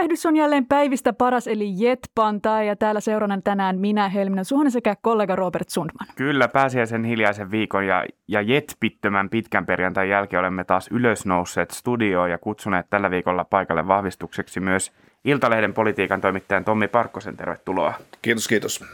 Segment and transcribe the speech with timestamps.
[0.00, 4.96] Tervehdys on jälleen päivistä paras eli Jetpantaa ja täällä seurana tänään minä Helminen Suhonen sekä
[5.02, 6.06] kollega Robert Sundman.
[6.16, 12.38] Kyllä, pääsiäisen hiljaisen viikon ja, ja jetpittömän pitkän perjantai jälkeen olemme taas ylösnousseet studioon ja
[12.38, 14.92] kutsuneet tällä viikolla paikalle vahvistukseksi myös
[15.24, 17.36] Iltalehden politiikan toimittajan Tommi Parkkosen.
[17.36, 17.94] Tervetuloa.
[18.22, 18.84] Kiitos, kiitos.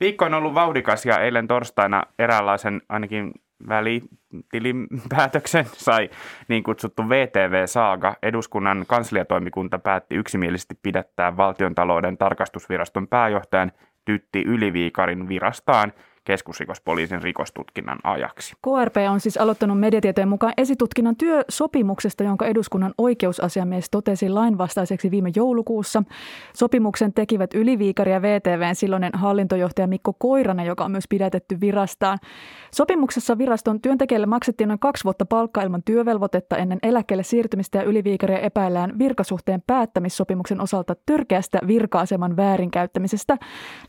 [0.00, 3.32] Viikko on ollut vauhdikas ja eilen torstaina eräänlaisen ainakin
[3.68, 6.10] välitilinpäätöksen sai
[6.48, 8.16] niin kutsuttu VTV-saaga.
[8.22, 13.72] Eduskunnan kansliatoimikunta päätti yksimielisesti pidättää valtiontalouden tarkastusviraston pääjohtajan
[14.04, 15.92] Tytti Yliviikarin virastaan–
[16.24, 18.54] keskusrikospoliisin rikostutkinnan ajaksi.
[18.62, 26.02] KRP on siis aloittanut mediatietojen mukaan esitutkinnan työsopimuksesta, jonka eduskunnan oikeusasiamies totesi lainvastaiseksi viime joulukuussa.
[26.54, 32.18] Sopimuksen tekivät Yliviikari ja VTVn silloinen hallintojohtaja Mikko Koiranen, joka on myös pidätetty virastaan.
[32.74, 38.38] Sopimuksessa viraston työntekijälle maksettiin noin kaksi vuotta palkkaa ilman työvelvoitetta ennen eläkkeelle siirtymistä ja Yliviikaria
[38.38, 43.38] epäillään virkasuhteen päättämissopimuksen osalta törkeästä virka-aseman väärinkäyttämisestä.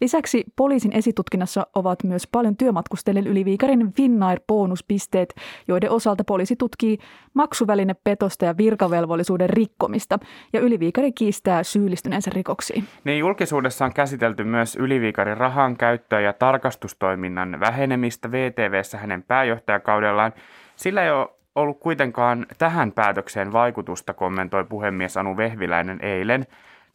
[0.01, 5.33] Lisäksi poliisin esitutkinnassa ovat myös myös paljon työmatkustajille yli Viikarin Finnair-bonuspisteet,
[5.67, 6.97] joiden osalta poliisi tutkii
[7.33, 10.19] maksuvälinepetosta ja virkavelvollisuuden rikkomista.
[10.53, 12.83] Ja Yliviikari kiistää syyllistyneensä rikoksiin.
[13.03, 20.33] Niin julkisuudessa on käsitelty myös Yliviikarin rahan käyttöä ja tarkastustoiminnan vähenemistä VTVssä hänen pääjohtajakaudellaan.
[20.75, 26.45] Sillä ei ole ollut kuitenkaan tähän päätökseen vaikutusta, kommentoi puhemies Anu Vehviläinen eilen.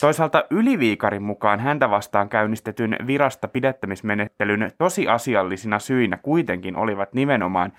[0.01, 7.73] Toisaalta Yliviikarin mukaan häntä vastaan käynnistetyn virasta pidättämismenettelyn tosiasiallisina syinä kuitenkin olivat nimenomaan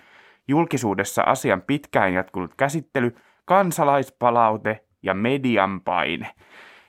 [0.48, 6.28] julkisuudessa asian pitkään jatkunut käsittely, kansalaispalaute ja median paine.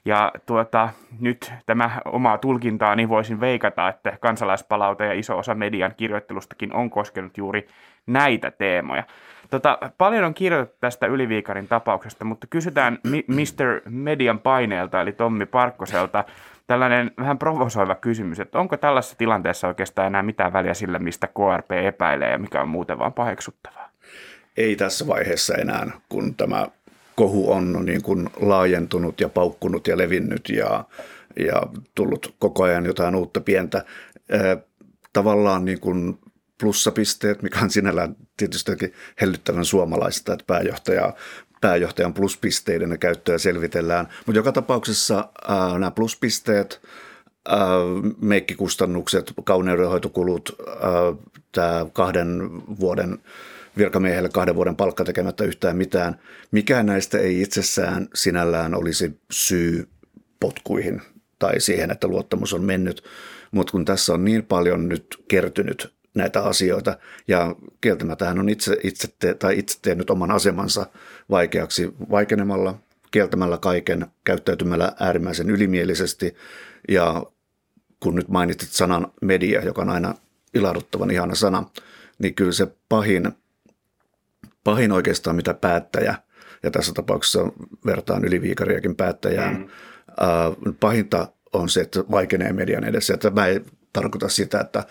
[0.05, 0.89] Ja tuota,
[1.21, 7.39] nyt tämä omaa tulkintaani voisin veikata, että kansalaispalaute ja iso osa median kirjoittelustakin on koskenut
[7.39, 7.67] juuri
[8.07, 9.05] näitä teemoja.
[9.53, 13.91] Tota, paljon on kirjoitettu tästä Yliviikarin tapauksesta, mutta kysytään Mr.
[13.91, 16.25] Median paineelta, eli Tommi Parkkoselta,
[16.67, 21.73] tällainen vähän provosoiva kysymys, että onko tällaisessa tilanteessa oikeastaan enää mitään väliä sillä, mistä KRP
[21.73, 23.91] epäilee ja mikä on muuten vaan paheksuttavaa?
[24.57, 26.67] Ei tässä vaiheessa enää, kun tämä
[27.15, 30.85] kohu on niin kuin laajentunut ja paukkunut ja levinnyt ja,
[31.37, 31.63] ja
[31.95, 33.85] tullut koko ajan jotain uutta pientä.
[35.13, 36.19] Tavallaan niin kuin
[36.61, 38.17] plussapisteet, mikä on sinällään
[38.49, 41.13] tietysti hellyttävän suomalaista, että pääjohtaja,
[41.61, 44.09] pääjohtajan pluspisteiden käyttöä selvitellään.
[44.27, 46.81] Mutta joka tapauksessa ää, nämä pluspisteet,
[47.49, 47.59] ää,
[48.21, 50.57] meikkikustannukset, kauneudenhoitokulut,
[51.53, 52.51] tämä kahden
[52.81, 53.19] vuoden
[53.79, 56.21] virkamiehelle kahden vuoden palkka tekemättä yhtään mitään.
[56.51, 59.89] Mikään näistä ei itsessään sinällään olisi syy
[60.41, 61.03] potkuihin
[61.39, 63.05] tai siihen, että luottamus on mennyt.
[63.51, 66.99] Mutta kun tässä on niin paljon nyt kertynyt näitä asioita.
[67.29, 70.87] Ja kieltämättä hän on itse, itse, te, tai itse tehnyt oman asemansa
[71.31, 72.79] vaikeaksi vaikenemalla,
[73.11, 76.35] kieltämällä kaiken, käyttäytymällä äärimmäisen ylimielisesti.
[76.89, 77.23] Ja
[78.01, 80.15] kun nyt mainitsit sanan media, joka on aina
[80.55, 81.65] ilahduttavan ihana sana,
[82.19, 83.33] niin kyllä se pahin,
[84.65, 86.15] pahin oikeastaan mitä päättäjä,
[86.63, 87.53] ja tässä tapauksessa
[87.87, 89.63] vertaan yliviikariakin päättäjään, mm.
[89.63, 93.15] äh, pahinta on se, että vaikenee median edessä.
[93.15, 93.61] Että mä ei
[93.93, 94.85] tarkoita sitä, että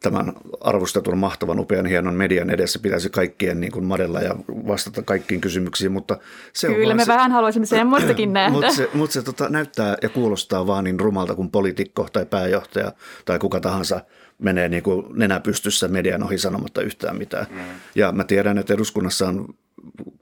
[0.00, 5.40] tämän arvostetun, mahtavan, upean, hienon median edessä pitäisi kaikkien niin kuin madella ja vastata kaikkiin
[5.40, 6.18] kysymyksiin, mutta
[6.52, 8.52] se Kyllä, on me se, vähän haluaisimme semmoistakin nähdä.
[8.52, 12.92] Mutta se, mutta se tota, näyttää ja kuulostaa vaan niin rumalta kuin poliitikko tai pääjohtaja
[13.24, 14.00] tai kuka tahansa
[14.38, 17.46] menee niin kuin nenä pystyssä median ohi sanomatta yhtään mitään.
[17.50, 17.60] Mm.
[17.94, 19.54] Ja mä tiedän, että eduskunnassa on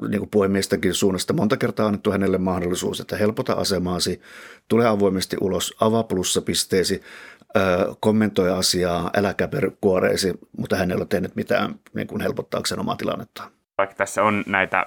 [0.08, 4.20] niin kuin puhemiestenkin suunnasta monta kertaa annettu hänelle mahdollisuus, että helpota asemaasi,
[4.68, 7.02] tule avoimesti ulos, avaa plussapisteesi,
[8.00, 9.34] kommentoi asiaa, älä
[9.80, 13.50] kuoreisi, mutta hän ei ole tehnyt mitään niin kuin helpottaakseen omaa tilannettaan.
[13.78, 14.86] Vaikka tässä on näitä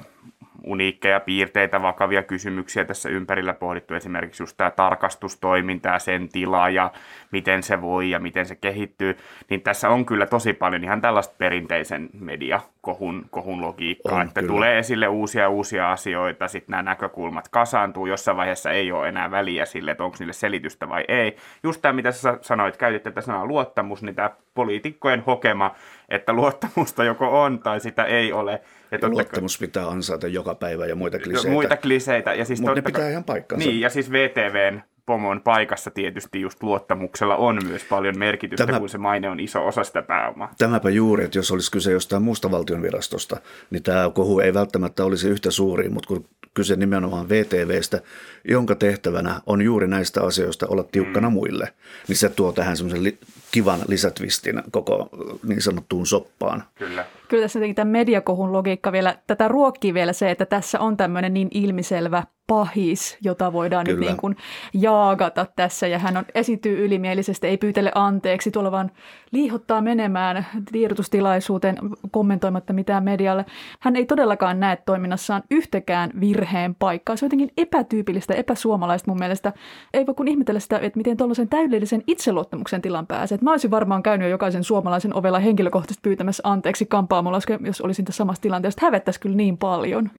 [0.63, 6.91] uniikkeja piirteitä, vakavia kysymyksiä tässä ympärillä pohdittu, esimerkiksi just tämä tarkastustoiminta ja sen tila ja
[7.31, 9.17] miten se voi ja miten se kehittyy,
[9.49, 14.53] niin tässä on kyllä tosi paljon ihan tällaista perinteisen mediakohun kohun logiikkaa, on, että kyllä.
[14.53, 19.65] tulee esille uusia uusia asioita, sitten nämä näkökulmat kasaantuu, jossain vaiheessa ei ole enää väliä
[19.65, 21.35] sille, että onko niille selitystä vai ei.
[21.63, 25.75] Just tämä, mitä sä sanoit, käytit tätä sanaa luottamus, niin tämä poliitikkojen hokema,
[26.09, 29.67] että luottamusta joko on tai sitä ei ole, ja Luottamus kai...
[29.67, 31.49] pitää ansaita joka päivä ja muita kliseitä.
[31.49, 32.33] Muita kliseitä.
[32.33, 33.65] Ja siis Mutta ne pitää ihan paikkansa.
[33.67, 38.89] Niin, ja siis VTVn pomon paikassa tietysti just luottamuksella on myös paljon merkitystä, Tämä, kun
[38.89, 40.51] se maine on iso osa sitä pääomaa.
[40.57, 43.37] Tämäpä juuri, että jos olisi kyse jostain muusta valtionvirastosta,
[43.69, 48.01] niin tämä kohu ei välttämättä olisi yhtä suuri, mutta kun kyse nimenomaan VTVstä,
[48.43, 51.33] jonka tehtävänä on juuri näistä asioista olla tiukkana mm.
[51.33, 51.73] muille,
[52.07, 53.17] niin se tuo tähän semmoisen li-
[53.51, 55.09] kivan lisätvistin koko
[55.47, 56.63] niin sanottuun soppaan.
[56.75, 57.05] Kyllä.
[57.27, 61.33] Kyllä tässä jotenkin tämä mediakohun logiikka vielä, tätä ruokkii vielä se, että tässä on tämmöinen
[61.33, 63.99] niin ilmiselvä pahis, jota voidaan Kyllä.
[63.99, 64.35] nyt niin kuin
[64.73, 65.87] jaagata tässä.
[65.87, 68.91] Ja hän on, esityy ylimielisesti, ei pyytele anteeksi, tuolla vaan
[69.31, 71.77] liihottaa menemään tiedotustilaisuuteen
[72.11, 73.45] kommentoimatta mitään medialle.
[73.79, 77.15] Hän ei todellakaan näe toiminnassaan yhtäkään virheen paikkaa.
[77.15, 79.53] Se on jotenkin epätyypillistä, epäsuomalaista mun mielestä.
[79.93, 83.35] Ei voi kun ihmetellä sitä, että miten tuollaisen täydellisen itseluottamuksen tilan pääsee.
[83.35, 88.05] Että mä olisin varmaan käynyt jo jokaisen suomalaisen ovella henkilökohtaisesti pyytämässä anteeksi kampaamolla, jos olisin
[88.05, 88.79] tässä samassa tilanteessa.
[88.85, 90.09] Hävettäisi kyllä niin paljon.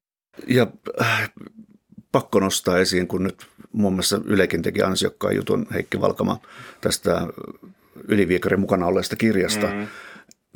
[0.46, 0.66] Ja
[1.00, 1.30] äh,
[2.12, 6.40] pakko nostaa esiin, kun nyt muun muassa Ylekin teki ansiokkaan jutun Heikki Valkama
[6.80, 7.26] tästä
[8.08, 9.66] Yliviikarin mukana olleesta kirjasta.
[9.66, 9.86] Mm.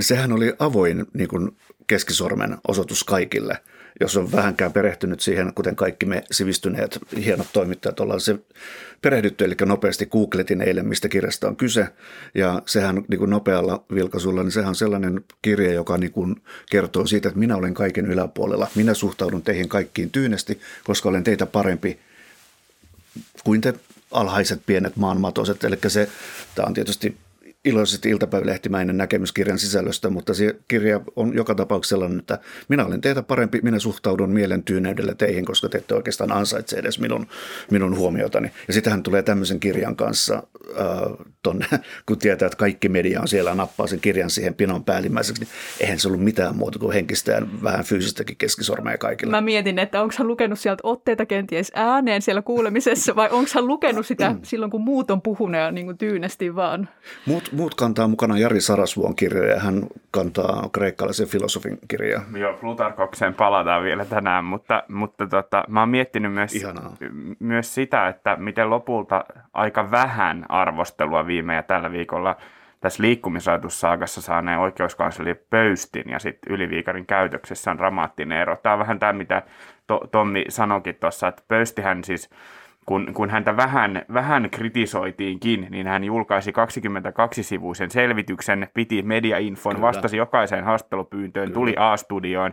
[0.00, 1.56] Sehän oli avoin niin kuin
[1.86, 3.58] keskisormen osoitus kaikille–
[4.00, 8.38] jos on vähänkään perehtynyt siihen, kuten kaikki me sivistyneet hienot toimittajat ollaan se
[9.02, 11.88] perehdytty, eli nopeasti googletin eilen, mistä kirjasta on kyse,
[12.34, 17.06] ja sehän niin kuin nopealla vilkaisulla, niin sehän on sellainen kirja, joka niin kuin kertoo
[17.06, 21.98] siitä, että minä olen kaiken yläpuolella, minä suhtaudun teihin kaikkiin tyynesti, koska olen teitä parempi
[23.44, 23.74] kuin te
[24.10, 26.08] alhaiset pienet maanmatoset, eli se,
[26.54, 27.16] tämä on tietysti
[27.64, 32.38] iloisesti iltapäivälehtimäinen näkemys kirjan sisällöstä, mutta se kirja on joka tapauksessa sellainen, että
[32.68, 36.98] minä olen teitä parempi, minä suhtaudun mielen tyyneydellä teihin, koska te ette oikeastaan ansaitse edes
[36.98, 37.26] minun,
[37.70, 38.50] minun huomiotani.
[38.68, 40.42] Ja sitähän tulee tämmöisen kirjan kanssa,
[40.80, 41.66] äh, tonne,
[42.06, 45.98] kun tietää, että kaikki media on siellä nappaa sen kirjan siihen pinon päällimmäiseksi, niin eihän
[45.98, 49.30] se ollut mitään muuta kuin henkistä ja vähän fyysistäkin keskisormeja kaikilla.
[49.30, 53.66] Mä mietin, että onko hän lukenut sieltä otteita kenties ääneen siellä kuulemisessa vai onko hän
[53.66, 54.38] lukenut sitä mm.
[54.42, 56.88] silloin, kun muut on puhuneet niin kuin tyynesti vaan?
[57.26, 59.60] Muut, muut kantaa mukana Jari Sarasvuon kirjoja.
[59.60, 62.22] Hän kantaa kreikkalaisen filosofin kirjaa.
[62.36, 66.52] Joo, Plutarkokseen palataan vielä tänään, mutta, mutta tota, mä oon miettinyt myös,
[67.38, 72.36] myös sitä, että miten lopulta aika vähän arvostelua viime ja tällä viikolla
[72.80, 78.56] tässä liikkumisrajoitussaakassa saaneen oikeuskansleri Pöystin ja sitten Yliviikarin käytöksessä on dramaattinen ero.
[78.56, 79.42] Tämä on vähän tämä, mitä
[79.86, 82.30] to, Tommi sanoikin tuossa, että Pöystihän siis–
[82.86, 89.86] kun, kun häntä vähän, vähän kritisoitiinkin, niin hän julkaisi 22-sivuisen selvityksen, piti mediainfon, Kyllä.
[89.86, 91.54] vastasi jokaiseen haastattelupyyntöön, Kyllä.
[91.54, 92.52] tuli A-studioon.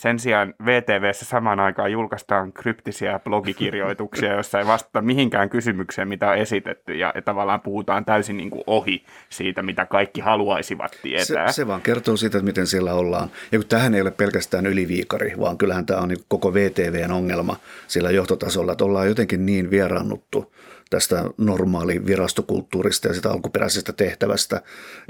[0.00, 6.36] Sen sijaan VTVssä samaan aikaan julkaistaan kryptisiä blogikirjoituksia, joissa ei vastata mihinkään kysymykseen, mitä on
[6.36, 11.52] esitetty, ja, tavallaan puhutaan täysin niin kuin ohi siitä, mitä kaikki haluaisivat tietää.
[11.52, 13.30] Se, se vaan kertoo siitä, että miten siellä ollaan.
[13.52, 17.56] Ja kun tähän ei ole pelkästään yliviikari, vaan kyllähän tämä on niin koko VTVn ongelma
[17.86, 20.54] siellä johtotasolla, että ollaan jotenkin niin vieraannuttu
[20.90, 24.62] tästä normaali virastokulttuurista ja sitä alkuperäisestä tehtävästä.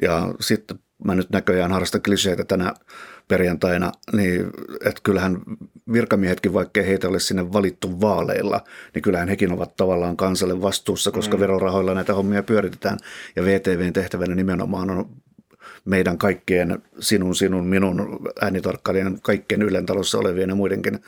[0.02, 2.75] Ja sitten mä nyt näköjään harrastan kliseitä tänä
[3.29, 4.47] perjantaina, niin
[4.85, 5.43] että kyllähän
[5.93, 8.61] virkamiehetkin, vaikkei heitä ole sinne valittu vaaleilla,
[8.94, 11.41] niin kyllähän hekin ovat tavallaan kansalle vastuussa, koska mm.
[11.41, 12.99] verorahoilla näitä hommia pyöritetään.
[13.37, 15.06] Ja VTVn tehtävänä nimenomaan on
[15.85, 20.99] meidän kaikkien, sinun, sinun, minun äänitarkkailijan, kaikkien Ylen talossa olevien ja muidenkin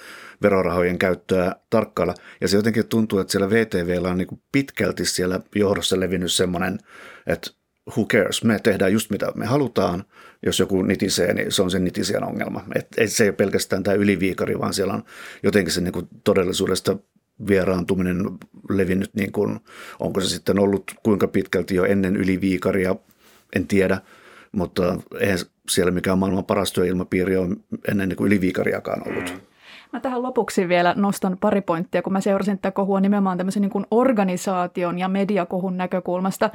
[0.42, 2.14] verorahojen käyttöä tarkkailla.
[2.40, 6.78] Ja se jotenkin tuntuu, että siellä VTVllä on niin pitkälti siellä johdossa levinnyt semmoinen,
[7.26, 7.50] että
[7.96, 10.04] who cares, me tehdään just mitä me halutaan,
[10.46, 12.64] jos joku nitisee, niin se on sen nitisian ongelma.
[12.74, 15.04] Et, et se ei ole pelkästään tämä yliviikari, vaan siellä on
[15.42, 16.96] jotenkin se niin kuin todellisuudesta
[17.46, 18.24] vieraantuminen
[18.70, 19.60] levinnyt, niin kuin,
[20.00, 22.96] onko se sitten ollut kuinka pitkälti jo ennen yliviikaria,
[23.56, 24.00] en tiedä,
[24.52, 25.38] mutta eihän
[25.70, 27.56] siellä mikään maailman paras työilmapiiri ole
[27.88, 29.51] ennen niin kuin yliviikariakaan ollut.
[29.92, 33.70] Mä tähän lopuksi vielä nostan pari pointtia, kun mä seurasin tätä kohua nimenomaan tämmöisen niin
[33.70, 36.50] kuin organisaation ja mediakohun näkökulmasta.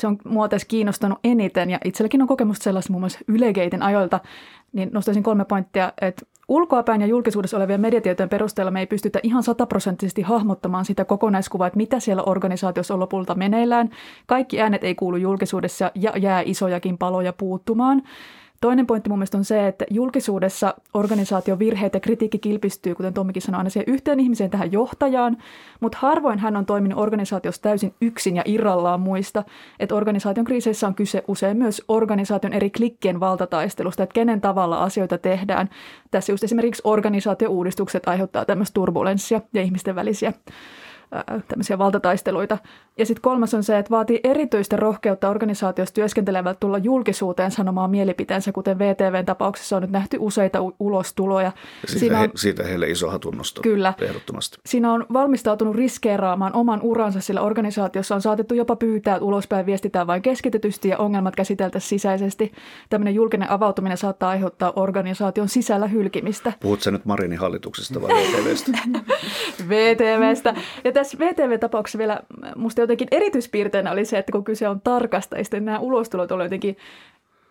[0.00, 4.20] Se on mua tässä kiinnostanut eniten ja itselläkin on kokemusta sellaista muun muassa Ylegeiten ajoilta,
[4.72, 9.42] niin nostaisin kolme pointtia, että ulkoapäin ja julkisuudessa olevien mediatietojen perusteella me ei pystytä ihan
[9.42, 13.90] sataprosenttisesti hahmottamaan sitä kokonaiskuvaa, että mitä siellä organisaatiossa on lopulta meneillään.
[14.26, 18.02] Kaikki äänet ei kuulu julkisuudessa ja jää isojakin paloja puuttumaan.
[18.60, 23.42] Toinen pointti mun mielestä on se, että julkisuudessa organisaation virheet ja kritiikki kilpistyy, kuten Tommikin
[23.42, 25.36] sanoi, aina siihen yhteen ihmiseen tähän johtajaan,
[25.80, 29.44] mutta harvoin hän on toiminut organisaatiossa täysin yksin ja irrallaan muista,
[29.78, 35.18] että organisaation kriiseissä on kyse usein myös organisaation eri klikkien valtataistelusta, että kenen tavalla asioita
[35.18, 35.70] tehdään.
[36.10, 40.32] Tässä just esimerkiksi organisaatiouudistukset aiheuttaa tämmöistä turbulenssia ja ihmisten välisiä
[41.48, 42.58] tämmöisiä valtataisteluita.
[42.98, 48.52] Ja sitten kolmas on se, että vaatii erityistä rohkeutta organisaatiossa työskentelevältä tulla julkisuuteen sanomaan mielipiteensä,
[48.52, 51.52] kuten VTVn tapauksessa on nyt nähty useita ulostuloja.
[51.86, 53.62] Siitä, Siinä on, he, siitä heille iso hatunnosto.
[53.62, 53.94] Kyllä.
[54.00, 54.58] Ehdottomasti.
[54.66, 60.06] Siinä on valmistautunut riskeeraamaan oman uransa, sillä organisaatiossa on saatettu jopa pyytää, että ulospäin viestitään
[60.06, 62.52] vain keskitetysti ja ongelmat käsiteltäisiin sisäisesti.
[62.90, 66.52] Tämmöinen julkinen avautuminen saattaa aiheuttaa organisaation sisällä hylkimistä.
[66.60, 68.72] Puhutko nyt Marinin hallituksesta vai VTVstä?
[69.68, 70.54] VTVstä.
[70.84, 72.20] Ja tässä VTV-tapauksessa vielä
[72.56, 76.76] musta jotenkin erityispiirteinä oli se, että kun kyse on tarkastajista, niin nämä ulostulot olivat jotenkin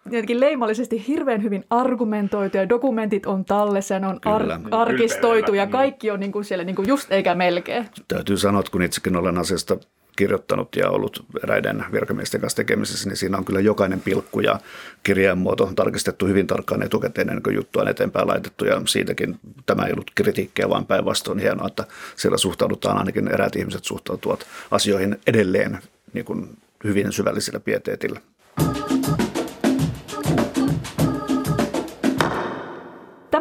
[0.06, 5.68] jotenkin leimallisesti hirveän hyvin argumentoitu ja dokumentit on tallessa ja ne on ar- arkistoitu ja
[5.68, 7.86] kaikki on niin kuin siellä niin kuin just eikä melkein.
[8.08, 9.78] Täytyy sanoa, että kun itsekin olen asiasta
[10.20, 14.60] kirjoittanut ja ollut eräiden virkamiesten kanssa tekemisissä, niin siinä on kyllä jokainen pilkku ja
[15.04, 19.94] kirjeenmuoto tarkistettu hyvin tarkkaan etukäteen ennen kuin juttu on eteenpäin laitettu ja siitäkin tämä ei
[19.94, 21.84] ollut kritiikkiä, vaan päinvastoin hienoa, että
[22.16, 25.80] siellä suhtaudutaan ainakin eräät ihmiset suhtautuvat asioihin edelleen
[26.14, 28.20] niin kuin hyvin syvällisellä pieteetillä.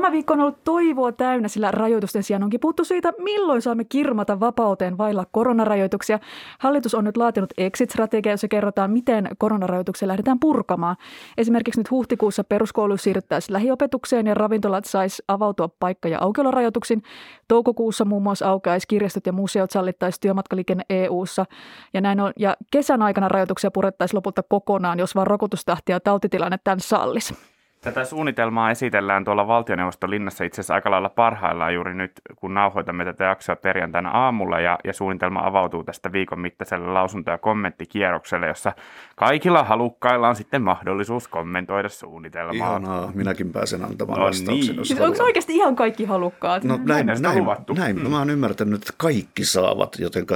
[0.08, 4.40] Tämä viikko on ollut toivoa täynnä, sillä rajoitusten sijaan onkin puhuttu siitä, milloin saamme kirmata
[4.40, 6.18] vapauteen vailla koronarajoituksia.
[6.58, 10.96] Hallitus on nyt laatinut exit-strategia, jossa kerrotaan, miten koronarajoituksia lähdetään purkamaan.
[11.38, 17.02] Esimerkiksi nyt huhtikuussa peruskoulu siirryttäisiin lähiopetukseen ja ravintolat sais avautua paikka- ja aukiolorajoituksin.
[17.48, 21.46] Toukokuussa muun muassa aukeaisi kirjastot ja museot sallittaisiin työmatkaliikenne EU-ssa.
[21.94, 26.58] Ja, näin on, ja kesän aikana rajoituksia purettaisiin lopulta kokonaan, jos vaan rokotustahti ja tautitilanne
[26.64, 27.57] tämän sallisi.
[27.80, 33.04] Tätä suunnitelmaa esitellään tuolla valtioneuvoston linnassa itse asiassa aika lailla parhaillaan juuri nyt, kun nauhoitamme
[33.04, 38.72] tätä jaksoa perjantaina aamulla ja, ja suunnitelma avautuu tästä viikon mittaiselle lausunto- ja kommenttikierrokselle, jossa
[39.16, 42.54] kaikilla halukkailla on sitten mahdollisuus kommentoida suunnitelmaa.
[42.54, 44.76] Ihanaa, minäkin pääsen antamaan no vastauksen.
[44.76, 44.86] Niin.
[44.86, 46.64] Siis onko oikeasti ihan kaikki halukkaat?
[46.64, 47.44] No näin, näin, näin,
[47.76, 47.96] näin.
[47.96, 48.10] Mm.
[48.10, 50.26] mä oon ymmärtänyt, että kaikki saavat, joten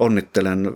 [0.00, 0.70] onnittelen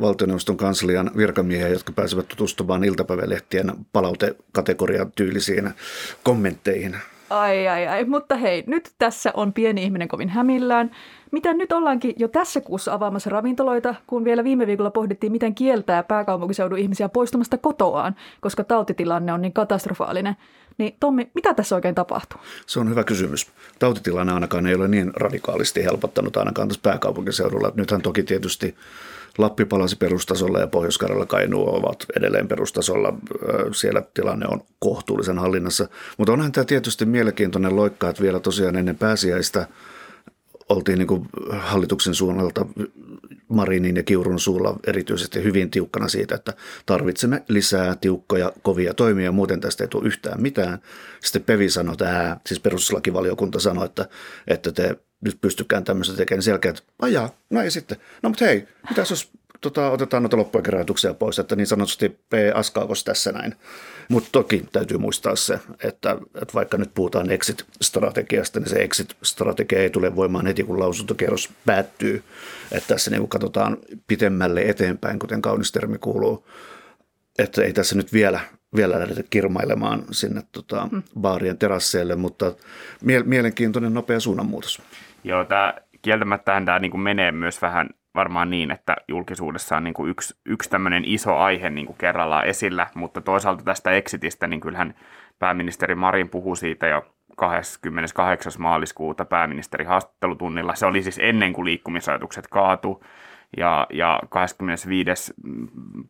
[0.00, 5.72] valtioneuvoston kanslian virkamiehiä, jotka pääsevät tutustumaan iltapäivälehtien palautekategorian tyylisiin siinä
[6.22, 6.96] kommentteihin.
[7.30, 10.90] Ai ai ai, mutta hei, nyt tässä on pieni ihminen kovin hämillään.
[11.32, 16.02] Miten nyt ollaankin jo tässä kuussa avaamassa ravintoloita, kun vielä viime viikolla pohdittiin, miten kieltää
[16.02, 20.36] pääkaupunkiseudun ihmisiä poistumasta kotoaan, koska tautitilanne on niin katastrofaalinen.
[20.78, 22.40] Niin Tommi, mitä tässä oikein tapahtuu?
[22.66, 23.50] Se on hyvä kysymys.
[23.78, 27.72] Tautitilanne ainakaan ei ole niin radikaalisti helpottanut ainakaan tässä pääkaupunkiseudulla.
[27.74, 28.74] Nythän toki tietysti
[29.38, 33.12] Lappi palasi perustasolla ja pohjois Kainuu ovat edelleen perustasolla.
[33.72, 35.88] Siellä tilanne on kohtuullisen hallinnassa.
[36.18, 39.66] Mutta onhan tämä tietysti mielenkiintoinen loikka, että vielä tosiaan ennen pääsiäistä
[40.68, 42.66] oltiin niin kuin hallituksen suunnalta
[43.48, 46.52] Marinin ja Kiurun suulla erityisesti hyvin tiukkana siitä, että
[46.86, 50.78] tarvitsemme lisää tiukkoja, kovia toimia, muuten tästä ei tule yhtään mitään.
[51.20, 54.08] Sitten Pevi sanoi, että siis perustuslakivaliokunta sanoi, että,
[54.46, 57.98] että te nyt pystykään tämmöistä tekemään, niin selkeä, että ajaa, no ei sitten.
[58.22, 59.30] No mutta hei, mitä jos
[59.60, 60.86] tota, otetaan noita loppujen
[61.18, 62.32] pois, että niin sanotusti P.
[62.54, 63.54] Askaakos tässä näin.
[64.08, 69.90] Mutta toki täytyy muistaa se, että, että vaikka nyt puhutaan exit-strategiasta, niin se exit-strategia ei
[69.90, 72.22] tule voimaan heti, kun lausuntokierros päättyy.
[72.72, 76.46] Että tässä niin katsotaan pitemmälle eteenpäin, kuten kaunis termi kuuluu.
[77.38, 78.40] Että ei tässä nyt vielä,
[78.76, 81.02] vielä lähdetä kirmailemaan sinne tota, mm.
[81.20, 82.54] baarien terasseille, mutta
[83.02, 84.82] mie- mielenkiintoinen nopea suunnanmuutos.
[85.26, 89.94] Joo, tämä kieltämättä tämä niin kuin menee myös vähän varmaan niin, että julkisuudessa on niin
[89.94, 94.60] kuin yksi, yksi tämmöinen iso aihe niin kuin kerrallaan esillä, mutta toisaalta tästä exitistä, niin
[94.60, 94.94] kyllähän
[95.38, 98.52] pääministeri Marin puhui siitä jo 28.
[98.58, 100.74] maaliskuuta pääministeri haastattelutunnilla.
[100.74, 103.04] Se oli siis ennen kuin liikkumisajatukset kaatu.
[103.56, 105.34] Ja, ja 25.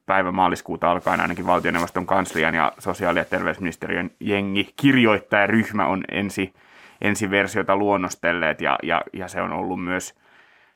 [0.06, 6.54] päivä maaliskuuta alkaen ainakin valtioneuvoston kanslian ja sosiaali- ja terveysministeriön jengi kirjoittajaryhmä on ensi
[7.00, 10.14] ensi versiota luonnostelleet ja, ja, ja se on ollut myös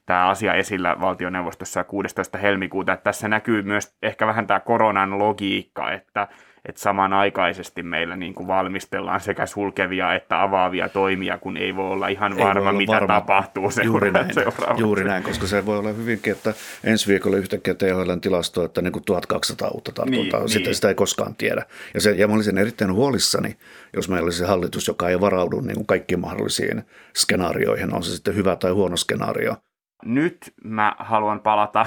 [0.06, 2.38] tämä asia esillä valtioneuvostossa 16.
[2.38, 2.92] helmikuuta.
[2.92, 6.28] Että tässä näkyy myös ehkä vähän tämä koronan logiikka, että,
[6.64, 12.08] että samanaikaisesti meillä niin kuin valmistellaan sekä sulkevia että avaavia toimia, kun ei voi olla
[12.08, 13.06] ihan varma, olla mitä varma.
[13.06, 14.30] tapahtuu juuri näin,
[14.76, 18.92] juuri näin, koska se voi olla hyvinkin, että ensi viikolla yhtäkkiä THLn tilasto, että niin
[18.92, 20.74] kuin 1200 uutta tartuntaa, niin, sitä, niin.
[20.74, 21.62] sitä ei koskaan tiedä.
[21.94, 23.56] Ja, se, ja mä olisin erittäin huolissani,
[23.96, 26.82] jos meillä olisi hallitus, joka ei varaudu niin kuin kaikkiin mahdollisiin
[27.16, 29.56] skenaarioihin, on se sitten hyvä tai huono skenaario.
[30.04, 31.86] Nyt mä haluan palata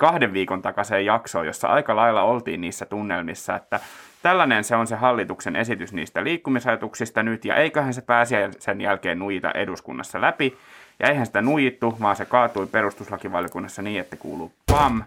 [0.00, 3.80] kahden viikon takaiseen jaksoon, jossa aika lailla oltiin niissä tunnelmissa, että
[4.22, 9.18] tällainen se on se hallituksen esitys niistä liikkumisajatuksista nyt, ja eiköhän se pääsi sen jälkeen
[9.18, 10.58] nuita eduskunnassa läpi.
[10.98, 15.02] Ja eihän sitä nuijittu, vaan se kaatui perustuslakivaliokunnassa niin, että kuuluu PAM.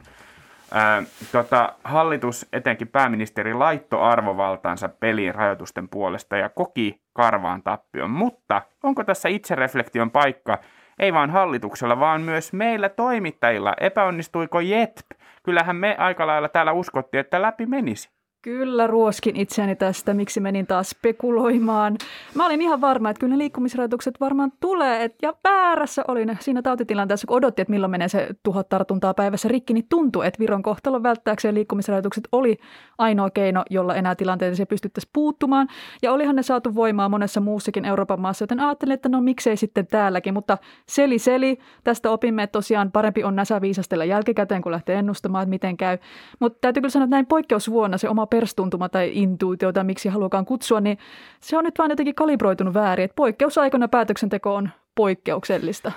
[0.71, 8.09] Ää, tota, hallitus, etenkin pääministeri, laitto arvovaltaansa peliin rajoitusten puolesta ja koki karvaan tappion.
[8.09, 10.57] Mutta onko tässä itsereflektion paikka,
[11.00, 13.73] ei vain hallituksella, vaan myös meillä toimittajilla.
[13.79, 15.05] Epäonnistuiko JETP?
[15.43, 18.09] Kyllähän me aika lailla täällä uskottiin, että läpi menisi.
[18.43, 21.97] Kyllä ruoskin itseäni tästä, miksi menin taas spekuloimaan.
[22.35, 25.03] Mä olin ihan varma, että kyllä ne liikkumisrajoitukset varmaan tulee.
[25.03, 29.47] Et, ja väärässä olin siinä tautitilanteessa, kun odotti, että milloin menee se tuhat tartuntaa päivässä
[29.47, 32.57] rikki, niin tuntui, että Viron kohtalon välttääkseen liikkumisrajoitukset oli
[32.97, 35.67] ainoa keino, jolla enää tilanteeseen pystyttäisiin puuttumaan.
[36.01, 39.88] Ja olihan ne saatu voimaa monessa muussakin Euroopan maassa, joten ajattelin, että no miksei sitten
[39.88, 40.33] täälläkin.
[40.33, 45.43] Mutta seli seli, tästä opimme, että tosiaan parempi on näsä viisastella jälkikäteen, kun lähtee ennustamaan,
[45.43, 45.97] että miten käy.
[46.39, 50.45] Mutta täytyy kyllä sanoa, että näin poikkeusvuonna se oma perstuntuma tai intuitio tai miksi haluakaan
[50.45, 50.97] kutsua, niin
[51.39, 53.05] se on nyt vaan jotenkin kalibroitunut väärin.
[53.05, 55.91] Että poikkeusaikana päätöksenteko on poikkeuksellista.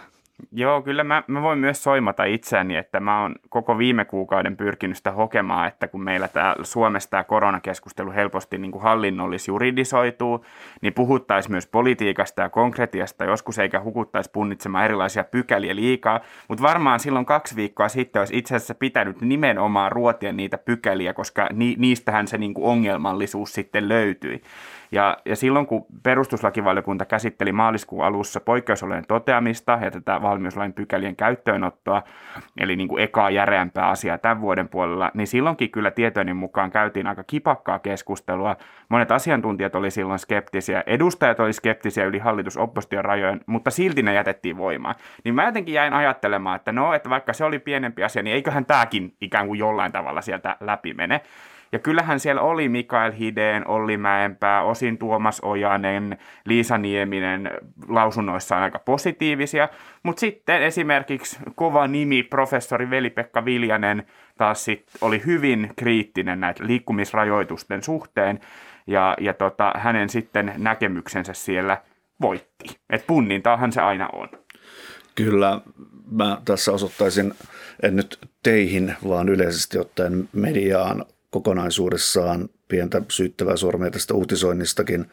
[0.52, 4.96] Joo, kyllä mä, mä voin myös soimata itseäni, että mä oon koko viime kuukauden pyrkinyt
[4.96, 10.44] sitä hokemaan, että kun meillä täällä Suomessa tämä koronakeskustelu helposti niin kuin hallinnollis juridisoituu,
[10.80, 16.20] niin puhuttaisiin myös politiikasta ja konkretiasta joskus, eikä hukuttaisi punnitsemaan erilaisia pykäliä liikaa.
[16.48, 21.48] Mutta varmaan silloin kaksi viikkoa sitten olisi itse asiassa pitänyt nimenomaan ruotia niitä pykäliä, koska
[21.52, 24.42] ni, niistähän se niin kuin ongelmallisuus sitten löytyi.
[24.92, 32.02] Ja, ja silloin kun perustuslakivaliokunta käsitteli maaliskuun alussa poikkeusolojen toteamista ja tätä valmiuslain pykälien käyttöönottoa,
[32.60, 37.06] eli niin kuin ekaa järeämpää asiaa tämän vuoden puolella, niin silloinkin kyllä tietojeni mukaan käytiin
[37.06, 38.56] aika kipakkaa keskustelua.
[38.88, 44.56] Monet asiantuntijat oli silloin skeptisiä, edustajat oli skeptisiä yli hallitus-opposition rajojen, mutta silti ne jätettiin
[44.56, 44.94] voimaan.
[45.24, 48.66] Niin mä jotenkin jäin ajattelemaan, että no, että vaikka se oli pienempi asia, niin eiköhän
[48.66, 51.20] tämäkin ikään kuin jollain tavalla sieltä läpi mene.
[51.72, 57.50] Ja kyllähän siellä oli Mikael Hideen, Olli Mäenpää, osin Tuomas Ojanen, Liisa Nieminen
[57.88, 59.68] lausunnoissaan aika positiivisia,
[60.02, 64.06] mutta sitten esimerkiksi kova nimi professori Veli-Pekka Viljanen
[64.38, 68.40] taas sit oli hyvin kriittinen näitä liikkumisrajoitusten suhteen,
[68.86, 71.82] ja, ja tota, hänen sitten näkemyksensä siellä
[72.20, 72.78] voitti.
[72.90, 74.28] Et punnintaahan se aina on.
[75.14, 75.60] Kyllä,
[76.10, 77.34] mä tässä osoittaisin,
[77.82, 85.06] en nyt teihin, vaan yleisesti ottaen mediaan kokonaisuudessaan pientä syyttävää sormea tästä uutisoinnistakin.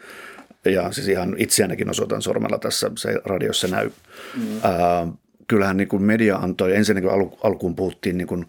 [0.65, 3.91] Ja siis ihan itseäänkin osoitan sormella tässä, se radiossa näy.
[4.37, 4.43] Mm.
[4.63, 5.07] Ää,
[5.47, 8.45] kyllähän niin kuin media antoi, ensinnäkin al- alkuun puhuttiin niin kuin,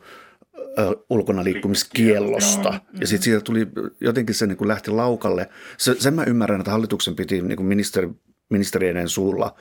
[1.10, 2.70] ulkona liikkumiskiellosta.
[2.70, 3.00] Mm.
[3.00, 3.66] Ja sitten siitä tuli,
[4.00, 5.48] jotenkin se niin kuin lähti laukalle.
[5.78, 8.08] Se, sen mä ymmärrän, että hallituksen piti niin kuin ministeri,
[8.50, 9.54] ministerien suulla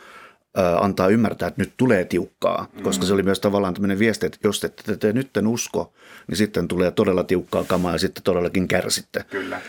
[0.80, 4.64] antaa ymmärtää, että nyt tulee tiukkaa, koska se oli myös tavallaan tämmöinen viesti, että jos
[4.64, 5.94] ette te, nyt en usko,
[6.28, 9.26] niin sitten tulee todella tiukkaa kamaa ja sitten todellakin kärsitte.
[9.30, 9.62] Kyllä.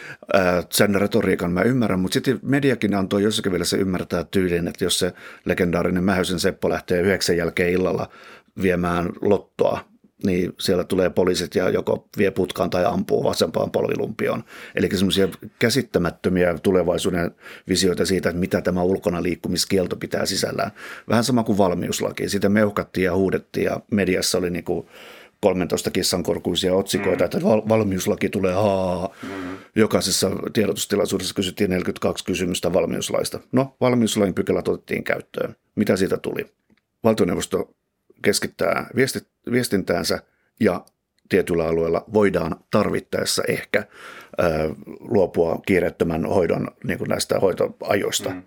[0.70, 4.99] Sen retoriikan mä ymmärrän, mutta sitten mediakin antoi jossakin vielä se ymmärtää tyyliin, että jos
[4.99, 5.12] se
[5.44, 8.09] legendaarinen Mähösen Seppo lähtee yhdeksän jälkeen illalla
[8.62, 9.94] viemään lottoa
[10.27, 14.45] niin siellä tulee poliisit ja joko vie putkaan tai ampuu vasempaan polvilumpioon.
[14.75, 17.31] Eli semmoisia käsittämättömiä tulevaisuuden
[17.69, 20.71] visioita siitä, että mitä tämä ulkona liikkumiskielto pitää sisällään.
[21.09, 22.29] Vähän sama kuin valmiuslaki.
[22.29, 24.87] Sitä meuhkattiin ja huudettiin ja mediassa oli niin kuin
[25.41, 29.15] 13 kissankorkuisia otsikoita, että val- valmiuslaki tulee haa.
[29.23, 29.57] Mm.
[29.77, 33.41] Jokaisessa tiedotustilaisuudessa kysyttiin 42 kysymystä valmiuslaista.
[33.53, 35.57] No, valmiuslain pykälät otettiin käyttöön.
[35.75, 36.47] Mitä siitä tuli?
[37.05, 37.75] Valtioneuvosto
[38.25, 38.87] keskittää
[39.53, 40.19] viestintäänsä
[40.61, 40.85] ja
[41.29, 43.85] tietyllä alueella voidaan tarvittaessa ehkä
[45.01, 48.31] luopua kiireettömän hoidon niin kuin näistä hoitoajoista.
[48.31, 48.43] Mm.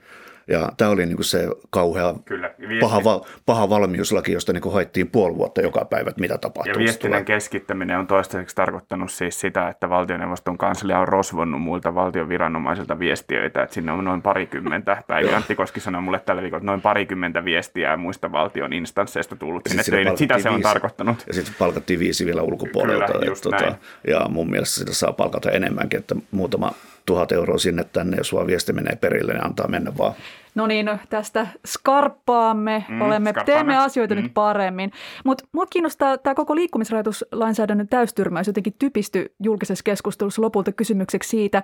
[0.48, 2.52] Ja tämä oli niin kuin se kauhea Kyllä.
[2.80, 3.02] paha,
[3.46, 6.74] paha valmiuslaki, josta niin kuin haettiin puoli vuotta joka päivä, että mitä tapahtuu.
[6.74, 12.30] Ja viestinnän keskittäminen on toistaiseksi tarkoittanut siis sitä, että valtioneuvoston kanslia on rosvonnut muilta valtion
[12.30, 15.04] viranomaisilta viestiöitä, että sinne on noin parikymmentä.
[15.08, 19.64] Päivi Antti Koski sanoi mulle tällä viikolla, että noin parikymmentä viestiä muista valtion instansseista tullut
[19.68, 20.18] sinne töihin.
[20.18, 21.24] Sitä se on viisi, tarkoittanut.
[21.28, 23.14] Ja sitten palkattiin viisi vielä ulkopuolelta.
[23.14, 23.76] Kyllä, että, tuota,
[24.08, 26.72] ja mun mielestä sitä saa palkata enemmänkin, että muutama
[27.08, 30.14] tuhat euroa sinne tänne, jos vaan viesti menee perille, niin antaa mennä vaan.
[30.58, 33.54] No niin, tästä skarppaamme, mm, olemme, skarppaamme.
[33.54, 34.22] teemme asioita mm.
[34.22, 34.92] nyt paremmin.
[35.26, 41.64] Mutta mua kiinnostaa tämä koko liikkumisrajoituslainsäädännön täystyrmäys jotenkin typisty julkisessa keskustelussa lopulta kysymykseksi siitä,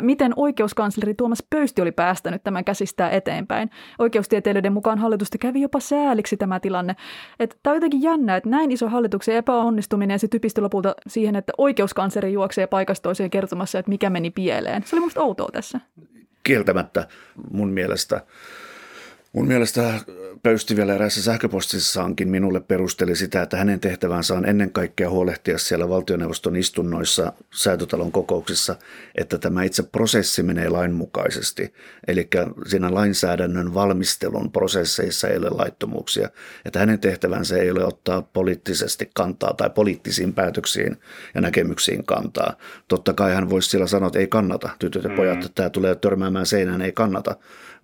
[0.00, 3.70] miten oikeuskansleri Tuomas Pöysti oli päästänyt tämän käsistää eteenpäin.
[3.98, 6.96] Oikeustieteilijöiden mukaan hallitusta kävi jopa sääliksi tämä tilanne.
[7.38, 12.32] Tämä on jotenkin jännä, että näin iso hallituksen epäonnistuminen se typistyi lopulta siihen, että oikeuskansleri
[12.32, 14.82] juoksee paikasta toiseen kertomassa, että mikä meni pieleen.
[14.82, 15.80] Se oli musta outoa tässä
[16.46, 17.08] kieltämättä
[17.50, 18.20] mun mielestä
[19.36, 20.00] Mun mielestä
[20.42, 25.88] Pöysti vielä eräässä sähköpostissaankin minulle perusteli sitä, että hänen tehtävänsä on ennen kaikkea huolehtia siellä
[25.88, 28.76] valtioneuvoston istunnoissa, säätötalon kokouksissa,
[29.14, 31.74] että tämä itse prosessi menee lainmukaisesti.
[32.08, 32.28] Eli
[32.66, 36.28] siinä lainsäädännön valmistelun prosesseissa ei ole laittomuuksia.
[36.64, 40.96] Että hänen tehtävänsä ei ole ottaa poliittisesti kantaa tai poliittisiin päätöksiin
[41.34, 42.56] ja näkemyksiin kantaa.
[42.88, 45.94] Totta kai hän voisi siellä sanoa, että ei kannata, tytöt ja pojat, että tämä tulee
[45.94, 47.36] törmäämään seinään, ei kannata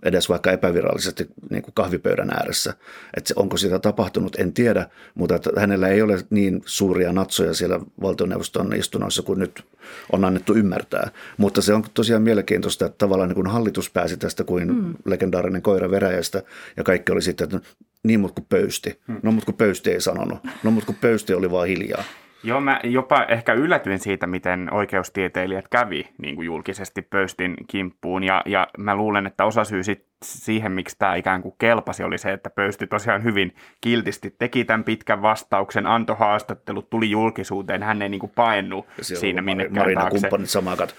[0.03, 2.75] edes vaikka epävirallisesti niin kuin kahvipöydän ääressä.
[3.17, 7.81] Että onko sitä tapahtunut, en tiedä, mutta että hänellä ei ole niin suuria natsoja siellä
[8.03, 9.65] valtioneuvoston istunnoissa kuin nyt
[10.13, 11.11] on annettu ymmärtää.
[11.37, 14.95] Mutta se on tosiaan mielenkiintoista, että tavallaan niin kuin hallitus pääsi tästä kuin mm.
[15.05, 16.43] legendaarinen koira veräjästä
[16.77, 17.61] ja kaikki oli sitten, että
[18.03, 19.01] niin mutta kuin pöysti.
[19.23, 20.39] No mutta kuin pöysti ei sanonut.
[20.63, 22.05] No mutta kuin pöysti oli vaan hiljaa.
[22.45, 28.25] Joo, mä jopa ehkä yllätyin siitä, miten oikeustieteilijät kävi niin kuin julkisesti pöystin kimppuun.
[28.25, 32.19] Ja, ja mä luulen, että osa syy sit siihen, miksi tämä ikään kuin kelpasi, oli
[32.19, 38.03] se, että pöysti tosiaan hyvin kiltisti teki tämän pitkän vastauksen, antoi haastattelut, tuli julkisuuteen, hän
[38.03, 40.21] ei niin kuin painnu siinä minnekään Marina taakse.
[40.21, 40.95] kumppanit samakat.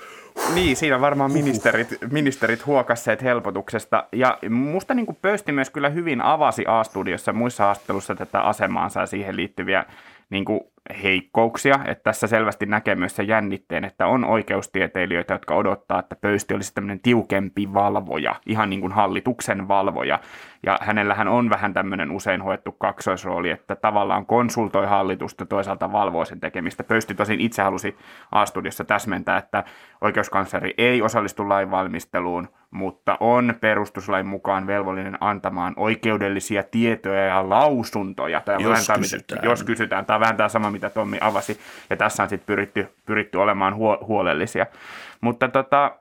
[0.53, 4.07] Niin, siinä varmaan ministerit, ministerit huokasseet helpotuksesta.
[4.11, 9.05] Ja musta niin kuin Pöysti myös kyllä hyvin avasi A-studiossa muissa haastattelussa tätä asemaansa ja
[9.05, 9.85] siihen liittyviä
[10.29, 10.61] niin kuin
[11.03, 11.79] heikkouksia.
[11.85, 16.73] Että tässä selvästi näkee myös se jännitteen, että on oikeustieteilijöitä, jotka odottaa, että Pöysti olisi
[16.73, 20.19] tämmöinen tiukempi valvoja, ihan niin kuin hallituksen valvoja.
[20.65, 26.39] Ja hänellähän on vähän tämmöinen usein hoettu kaksoisrooli, että tavallaan konsultoi hallitusta, toisaalta valvoo sen
[26.39, 26.83] tekemistä.
[26.83, 27.97] Pöysti tosin itse halusi
[28.31, 29.63] A-studiossa täsmentää, että
[30.01, 38.41] oikeuskansleri ei osallistu lainvalmisteluun, mutta on perustuslain mukaan velvollinen antamaan oikeudellisia tietoja ja lausuntoja.
[38.41, 39.37] Tämä Jos tämä, kysytään.
[39.37, 40.05] Mitä, jos kysytään.
[40.05, 41.59] Tämä on vähän tämä sama, mitä Tommi avasi.
[41.89, 44.65] Ja tässä on sitten pyritty, pyritty olemaan huo, huolellisia.
[45.21, 45.91] Mutta tota,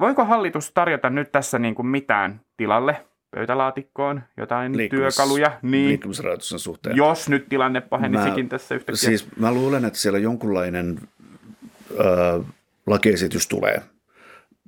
[0.00, 5.58] voiko hallitus tarjota nyt tässä niin kuin mitään tilalle pöytälaatikkoon, jotain Liikkumis- työkaluja?
[5.62, 6.96] Niin, Liikkumisrajoituksen suhteen.
[6.96, 8.96] jos nyt tilanne pahenisikin tässä yhtäkkiä.
[9.08, 11.00] Siis mä luulen, että siellä jonkunlainen
[12.00, 12.42] ö,
[12.86, 13.82] lakiesitys tulee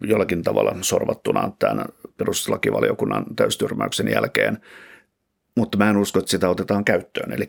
[0.03, 1.85] jollakin tavalla sorvattuna tämän
[2.17, 4.59] perustuslakivaliokunnan täystyrmäyksen jälkeen,
[5.57, 7.33] mutta mä en usko, että sitä otetaan käyttöön.
[7.33, 7.49] Eli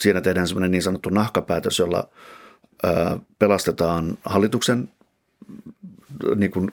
[0.00, 2.08] siinä tehdään semmoinen niin sanottu nahkapäätös, jolla
[2.84, 2.88] ö,
[3.38, 4.88] pelastetaan hallituksen
[6.36, 6.72] niin kuin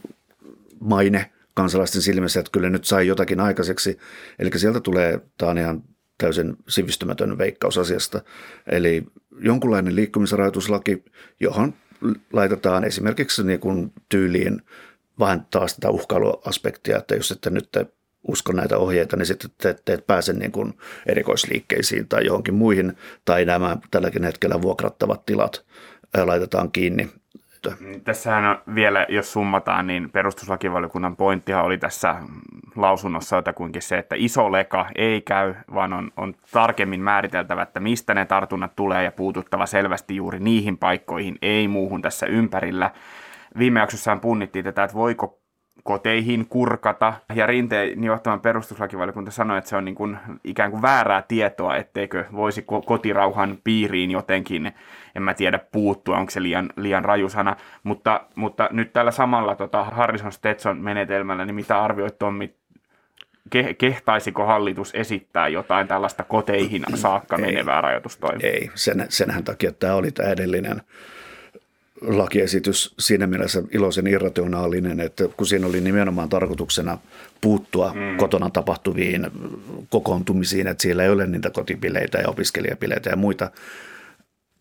[0.80, 3.98] maine kansalaisten silmissä, että kyllä nyt sai jotakin aikaiseksi.
[4.40, 5.84] Eli sieltä tulee, tämä on ihan
[6.18, 8.22] täysin sivistymätön veikkaus asiasta.
[8.72, 9.04] Eli
[9.40, 11.04] jonkunlainen liikkumisrajoituslaki,
[11.40, 11.74] johon
[12.34, 14.62] laitetaan esimerkiksi niin kuin tyyliin
[15.20, 17.86] vähän taas tätä uhkailuaspektia, että jos ette nyt te
[18.28, 20.74] usko näitä ohjeita, niin sitten te, te et pääse niin kuin
[21.06, 22.94] erikoisliikkeisiin tai johonkin muihin,
[23.26, 25.66] tai nämä tälläkin hetkellä vuokrattavat tilat
[26.26, 27.10] laitetaan kiinni.
[28.04, 32.16] Tässähän on vielä, jos summataan, niin perustuslakivaliokunnan pointtihan oli tässä
[32.76, 38.14] lausunnossa jotakuinkin se, että iso leka ei käy, vaan on, on tarkemmin määriteltävä, että mistä
[38.14, 42.92] ne tartunnat tulee ja puututtava selvästi juuri niihin paikkoihin, ei muuhun tässä ympärillä.
[43.58, 45.40] Viime jaksossaan punnittiin tätä, että voiko
[45.84, 47.14] koteihin kurkata.
[47.36, 52.26] Ja Rinteen johtavan perustuslakivaliokunta sanoi, että se on niin kuin ikään kuin väärää tietoa, etteikö
[52.32, 54.72] voisi ko- kotirauhan piiriin jotenkin,
[55.16, 57.56] en mä tiedä, puuttua, onko se liian, liian raju sana.
[57.84, 62.54] Mutta, mutta nyt tällä samalla tota Harrison Stetson menetelmällä, niin mitä arvioit Tommi,
[63.56, 68.50] ke- kehtaisiko hallitus esittää jotain tällaista koteihin saakka menevää rajoitustoimia?
[68.50, 70.82] Ei, sen, senhän takia tämä oli tämä edellinen
[72.02, 76.98] lakiesitys siinä mielessä iloisen irrationaalinen, että kun siinä oli nimenomaan tarkoituksena
[77.42, 78.18] puuttua mm.
[78.18, 79.28] kotona tapahtuviin
[79.90, 83.52] kokoontumisiin, että siellä ei ole niitä kotipileitä ja opiskelijapileitä ja muita,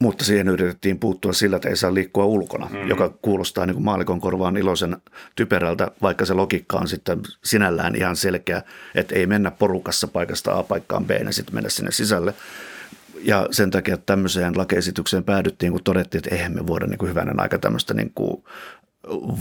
[0.01, 2.89] mutta siihen yritettiin puuttua sillä, että ei saa liikkua ulkona, mm.
[2.89, 4.97] joka kuulostaa niin kuin maalikon korvaan iloisen
[5.37, 8.63] typerältä, vaikka se logiikka on sitten sinällään ihan selkeä,
[8.95, 12.35] että ei mennä porukassa paikasta A paikkaan B ja sitten mennä sinne sisälle.
[13.23, 17.11] Ja sen takia että tämmöiseen lakiesitykseen päädyttiin, kun todettiin, että eihän me voida niin kuin
[17.11, 18.45] hyvänen aika tämmöistä niin kuin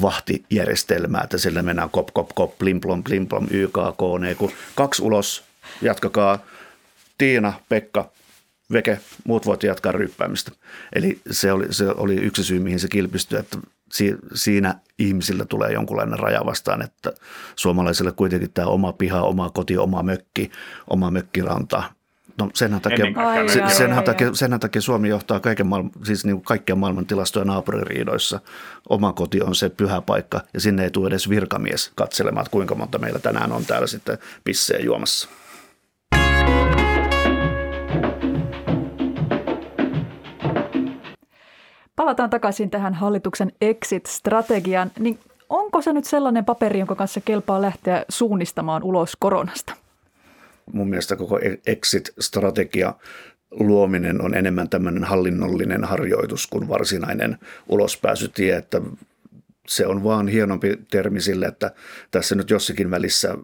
[0.01, 5.01] vahtijärjestelmää, että sillä mennään kop, kop, kop, plim, plom, plim, plom, YK, KN, kun kaksi
[5.01, 5.43] ulos,
[5.81, 6.39] jatkakaa,
[7.17, 8.11] Tiina, Pekka,
[8.71, 10.51] Veke, muut voit jatkaa ryppäämistä.
[10.95, 13.57] Eli se oli, se oli yksi syy, mihin se kilpistyi, että
[13.91, 17.13] si, siinä ihmisillä tulee jonkunlainen raja vastaan, että
[17.55, 20.51] suomalaisille kuitenkin tämä oma piha, oma koti, oma mökki,
[20.89, 21.83] oma mökkiranta,
[22.37, 25.39] No senhän takia, Ennen kaikkea Ai, se, ai, senhän, ai, takia, senhän takia Suomi johtaa
[25.39, 28.39] kaiken maailman, siis niin kuin kaikkien maailman tilastoja naapuririidoissa.
[28.89, 32.75] Oma koti on se pyhä paikka ja sinne ei tule edes virkamies katselemaan, että kuinka
[32.75, 35.29] monta meillä tänään on täällä sitten pissejä juomassa.
[41.95, 44.91] Palataan takaisin tähän hallituksen exit-strategiaan.
[44.99, 45.19] Niin
[45.49, 49.73] onko se nyt sellainen paperi, jonka kanssa kelpaa lähteä suunnistamaan ulos koronasta?
[50.73, 52.93] Mun mielestä koko exit-strategia
[53.51, 57.37] luominen on enemmän tämmöinen hallinnollinen harjoitus kuin varsinainen
[57.69, 58.81] ulospääsytie, että
[59.67, 61.71] se on vaan hienompi termi sille, että
[62.11, 63.37] tässä nyt jossakin välissä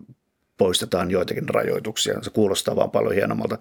[0.58, 2.24] poistetaan joitakin rajoituksia.
[2.24, 3.58] Se kuulostaa vaan paljon hienommalta.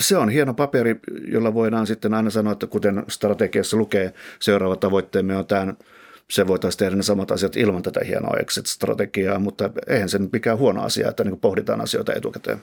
[0.00, 5.36] Se on hieno paperi, jolla voidaan sitten aina sanoa, että kuten strategiassa lukee, seuraava tavoitteemme
[5.36, 5.76] on tämän
[6.30, 10.82] se voitaisiin tehdä ne samat asiat ilman tätä hienoa exit-strategiaa, mutta eihän se mikään huono
[10.82, 12.62] asia, että niin pohditaan asioita etukäteen.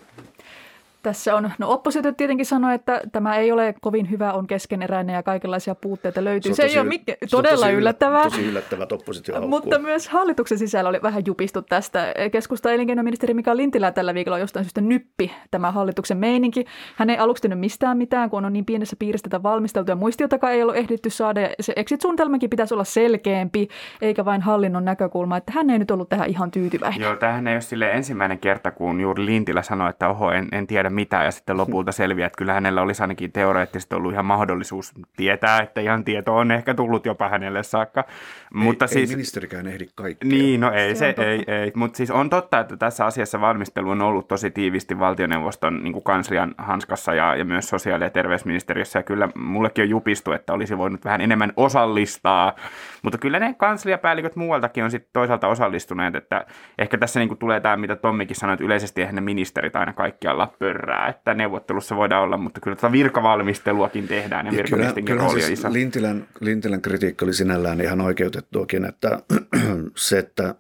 [1.03, 5.23] Tässä on, no oppositio tietenkin sanoi, että tämä ei ole kovin hyvä, on keskeneräinen ja
[5.23, 6.53] kaikenlaisia puutteita löytyy.
[6.53, 8.23] Se, se ei ole mikä, todella tosi yllättävää.
[8.23, 12.13] Tosi yllättävää, että oppositio Mutta myös hallituksen sisällä oli vähän jupistu tästä.
[12.31, 16.65] Keskusta elinkeinoministeri Mika Lintilä tällä viikolla jostain syystä nyppi tämä hallituksen meininki.
[16.95, 20.61] Hän ei aluksi tehnyt mistään mitään, kun on niin pienessä piirissä tätä valmisteltua muistiotakaan ei
[20.61, 21.41] ollut ehditty saada.
[21.41, 23.67] Ja se exit-suunnitelmakin pitäisi olla selkeämpi,
[24.01, 25.37] eikä vain hallinnon näkökulma.
[25.37, 27.01] Että hän ei nyt ollut tähän ihan tyytyväinen.
[27.01, 30.67] Joo, tämähän ei ole sille ensimmäinen kerta, kun juuri Lintilä sanoi, että oho, en, en
[30.67, 34.91] tiedä mitään ja sitten lopulta selviää, että kyllä hänellä olisi ainakin teoreettisesti ollut ihan mahdollisuus
[35.17, 38.04] tietää, että ihan tieto on ehkä tullut jopa hänelle saakka.
[38.08, 38.13] Ei,
[38.54, 40.30] Mutta ei siis, ministerikään ehdi kaikkea.
[40.30, 41.71] Niin, no ei se, se ei, ei.
[41.75, 46.04] Mutta siis on totta, että tässä asiassa valmistelu on ollut tosi tiivisti valtioneuvoston niin kuin
[46.04, 48.99] kanslian hanskassa ja, ja myös sosiaali- ja terveysministeriössä.
[48.99, 52.56] Ja kyllä mullekin on jupistu, että olisi voinut vähän enemmän osallistaa.
[53.01, 56.45] Mutta kyllä ne kansliapäälliköt muualtakin on sitten toisaalta osallistuneet, että
[56.77, 59.93] ehkä tässä niin kuin tulee tämä, mitä Tommikin sanoi, että yleisesti eihän ne ministerit aina
[59.93, 65.41] kaikkialla pörrää että neuvottelussa voidaan olla, mutta kyllä tätä virkavalmisteluakin tehdään ja, ja virkamiestenkin rooli
[65.41, 65.63] siis.
[65.69, 69.19] Lintilän, Lintilän kritiikki oli sinällään ihan oikeutettuakin, että
[69.95, 70.55] se, että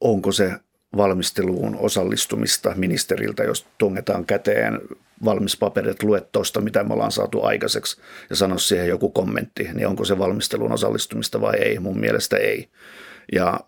[0.00, 0.52] onko se
[0.96, 4.80] valmisteluun osallistumista ministeriltä, jos tungetaan käteen
[5.24, 9.68] valmis paperi, että luet tuosta, mitä me ollaan saatu aikaiseksi ja sano siihen joku kommentti,
[9.74, 11.78] niin onko se valmisteluun osallistumista vai ei?
[11.78, 12.68] Mun mielestä ei.
[13.32, 13.60] Ja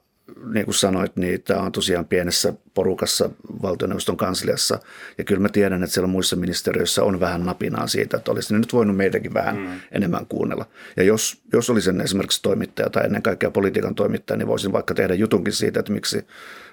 [0.53, 3.31] niin kuin sanoit, niin tämä on tosiaan pienessä porukassa
[3.63, 4.79] valtioneuvoston kansliassa.
[5.19, 8.59] Ja kyllä mä tiedän, että siellä muissa ministeriöissä on vähän napinaa siitä, että olisi ne
[8.59, 9.81] nyt voinut meitäkin vähän mm.
[9.93, 10.67] enemmän kuunnella.
[10.97, 15.15] Ja jos, jos olisin esimerkiksi toimittaja tai ennen kaikkea politiikan toimittaja, niin voisin vaikka tehdä
[15.15, 16.27] jutunkin siitä, että miksi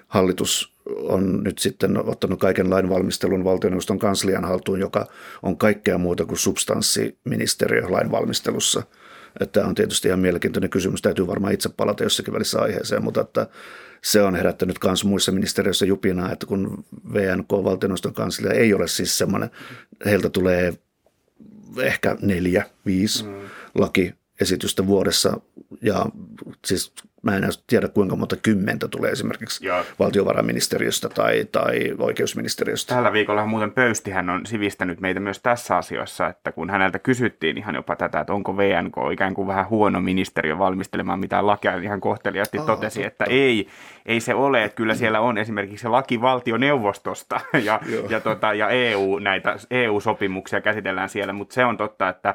[0.08, 5.06] hallitus on nyt sitten ottanut kaiken lainvalmistelun valtioneuvoston kanslian haltuun, joka
[5.42, 8.82] on kaikkea muuta kuin substanssiministeriö lainvalmistelussa–
[9.52, 11.02] tämä on tietysti ihan mielenkiintoinen kysymys.
[11.02, 13.46] Täytyy varmaan itse palata jossakin välissä aiheeseen, mutta että
[14.02, 19.18] se on herättänyt myös muissa ministeriöissä jupinaa, että kun VNK, valtioneuvoston kanslia, ei ole siis
[19.18, 19.50] semmoinen,
[20.04, 20.74] heiltä tulee
[21.80, 23.34] ehkä neljä, viisi mm.
[23.74, 25.40] lakiesitystä vuodessa
[25.82, 26.06] ja
[26.64, 26.92] siis
[27.26, 29.84] mä en tiedä kuinka monta kymmentä tulee esimerkiksi ja.
[29.98, 32.94] valtiovarainministeriöstä tai, tai oikeusministeriöstä.
[32.94, 37.74] Tällä viikolla muuten Pöystihän on sivistänyt meitä myös tässä asiassa, että kun häneltä kysyttiin ihan
[37.74, 42.58] jopa tätä, että onko VNK ikään kuin vähän huono ministeriö valmistelemaan mitään lakia, ihan kohteliaasti
[42.58, 43.06] Aa, totesi, totta.
[43.06, 43.68] että ei,
[44.06, 48.68] ei se ole, että kyllä siellä on esimerkiksi se laki valtioneuvostosta ja, ja, tota, ja
[48.68, 52.34] EU, näitä EU-sopimuksia käsitellään siellä, mutta se on totta, että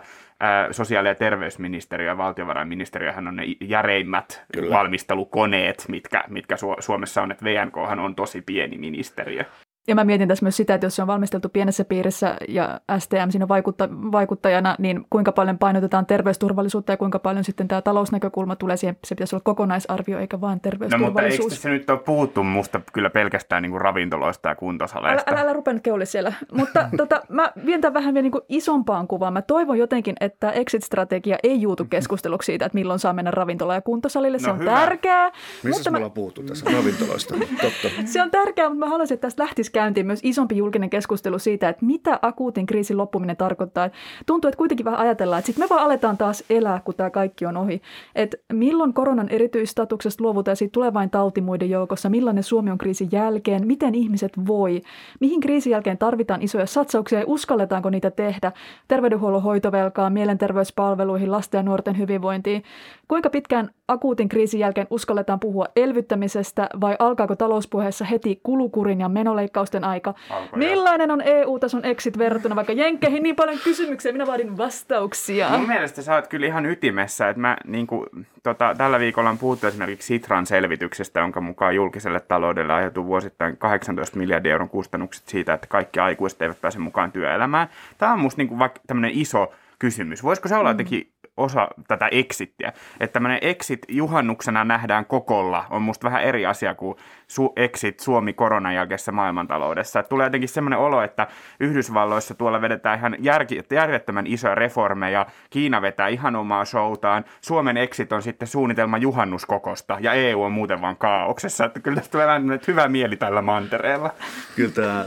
[0.71, 4.75] sosiaali- ja terveysministeriö ja valtiovarainministeriöhän on ne järeimmät Kyllä.
[4.75, 9.43] valmistelukoneet, mitkä, mitkä Suomessa on, että VNK on tosi pieni ministeriö.
[9.87, 13.29] Ja mä mietin tässä myös sitä, että jos se on valmisteltu pienessä piirissä ja STM
[13.29, 18.77] siinä vaikutta, vaikuttajana, niin kuinka paljon painotetaan terveysturvallisuutta ja kuinka paljon sitten tämä talousnäkökulma tulee
[18.77, 18.97] siihen.
[19.05, 21.39] Se pitäisi olla kokonaisarvio eikä vain terveysturvallisuus.
[21.39, 25.31] No mutta eikö se nyt ole puhuttu musta kyllä pelkästään niin kuin ravintoloista ja kuntosaleista?
[25.31, 26.33] Älä, älä, älä rupea nyt keuli siellä.
[26.51, 29.33] Mutta tota, mä vien tämän vähän vielä niin kuin isompaan kuvaan.
[29.33, 33.81] Mä toivon jotenkin, että exit-strategia ei juutu keskusteluksi siitä, että milloin saa mennä ravintola- ja
[33.81, 34.39] kuntosalille.
[34.39, 34.71] Se no, on hyvä.
[34.71, 35.31] tärkeää.
[35.63, 37.33] Missä mutta me ollaan puhuttu tässä ravintoloista?
[37.61, 37.87] Totta.
[38.05, 41.69] se on tärkeää, mutta mä haluaisin, että tästä lähtisi käyntiin myös isompi julkinen keskustelu siitä,
[41.69, 43.89] että mitä akuutin kriisin loppuminen tarkoittaa.
[44.25, 47.45] Tuntuu, että kuitenkin vähän ajatellaan, että sitten me vaan aletaan taas elää, kun tämä kaikki
[47.45, 47.81] on ohi.
[48.15, 52.77] Että milloin koronan erityistatuksesta luovutaan ja siitä tulee vain tauti muiden joukossa, millainen Suomi on
[52.77, 54.81] kriisin jälkeen, miten ihmiset voi,
[55.19, 58.51] mihin kriisin jälkeen tarvitaan isoja satsauksia ja uskalletaanko niitä tehdä,
[58.87, 62.63] terveydenhuollon hoitovelkaa, mielenterveyspalveluihin, lasten ja nuorten hyvinvointiin.
[63.07, 69.83] Kuinka pitkään akuutin kriisin jälkeen uskalletaan puhua elvyttämisestä vai alkaako talouspuheessa heti kulukurin ja menoleikkausten
[69.83, 70.13] aika?
[70.29, 73.23] Alko Millainen on EU-tason exit verrattuna vaikka Jenkkeihin?
[73.23, 75.49] Niin paljon kysymyksiä, minä vaadin vastauksia.
[75.49, 77.29] Mun mielestä sä oot kyllä ihan ytimessä.
[77.29, 78.05] Että mä, niin kuin,
[78.43, 84.17] tota, tällä viikolla on puhuttu esimerkiksi Sitran selvityksestä, jonka mukaan julkiselle taloudelle aiheutuu vuosittain 18
[84.17, 87.67] miljardia euron kustannukset siitä, että kaikki aikuiset eivät pääse mukaan työelämään.
[87.97, 90.23] Tämä on musta niin kuin vaikka tämmöinen iso kysymys.
[90.23, 90.73] Voisiko se olla mm.
[90.73, 92.73] jotenkin osa tätä exittiä.
[92.99, 96.97] Että tämmöinen exit juhannuksena nähdään kokolla on musta vähän eri asia kuin
[97.31, 99.99] su- exit Suomi koronan jälkeisessä maailmantaloudessa.
[99.99, 101.27] Että tulee jotenkin semmoinen olo, että
[101.59, 108.11] Yhdysvalloissa tuolla vedetään ihan järki, järjettömän isoja reformeja, Kiina vetää ihan omaa showtaan, Suomen exit
[108.11, 111.65] on sitten suunnitelma juhannuskokosta ja EU on muuten vaan kaauksessa.
[111.65, 114.13] Että kyllä tästä tulee vähän hyvä mieli tällä mantereella.
[114.55, 115.05] Kyllä tämä,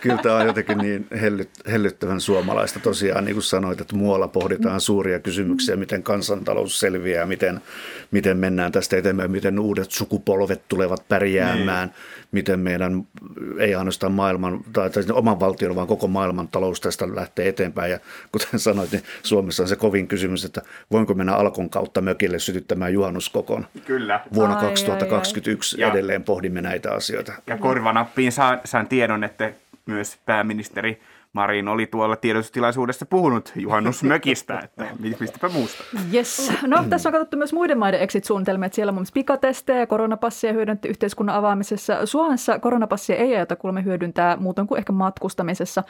[0.00, 4.80] kyllä tämä on jotenkin niin hellyt, hellyttävän suomalaista tosiaan, niin kuin sanoit, että muualla pohditaan
[4.80, 7.60] suuria kysymyksiä kysymyksiä, miten kansantalous selviää, miten,
[8.10, 11.96] miten mennään tästä eteenpäin, miten uudet sukupolvet tulevat pärjäämään, niin.
[12.32, 13.06] miten meidän
[13.58, 17.90] ei ainoastaan maailman tai, tai oman valtion, vaan koko maailman talous tästä lähtee eteenpäin.
[17.90, 17.98] Ja
[18.32, 22.92] kuten sanoit, niin Suomessa on se kovin kysymys, että voinko mennä Alkon kautta mökille sytyttämään
[22.92, 23.66] juhannuskokon.
[23.86, 24.20] Kyllä.
[24.34, 25.90] Vuonna ai, 2021 ai, ai.
[25.90, 27.32] edelleen pohdimme näitä asioita.
[27.46, 29.52] Ja korvanappiin saan, saan tiedon, että
[29.86, 31.00] myös pääministeri
[31.32, 34.86] Marin oli tuolla tiedotustilaisuudessa puhunut juhannusmökistä, että
[35.20, 35.84] mistäpä muusta.
[36.14, 36.52] Yes.
[36.66, 40.52] No, tässä on katsottu myös muiden maiden exit-suunnitelmia, että siellä on myös pikatestejä ja koronapassia
[40.52, 42.06] hyödynnetty yhteiskunnan avaamisessa.
[42.06, 45.84] Suomessa koronapassia ei ajata kuulemma hyödyntää muuten kuin ehkä matkustamisessa.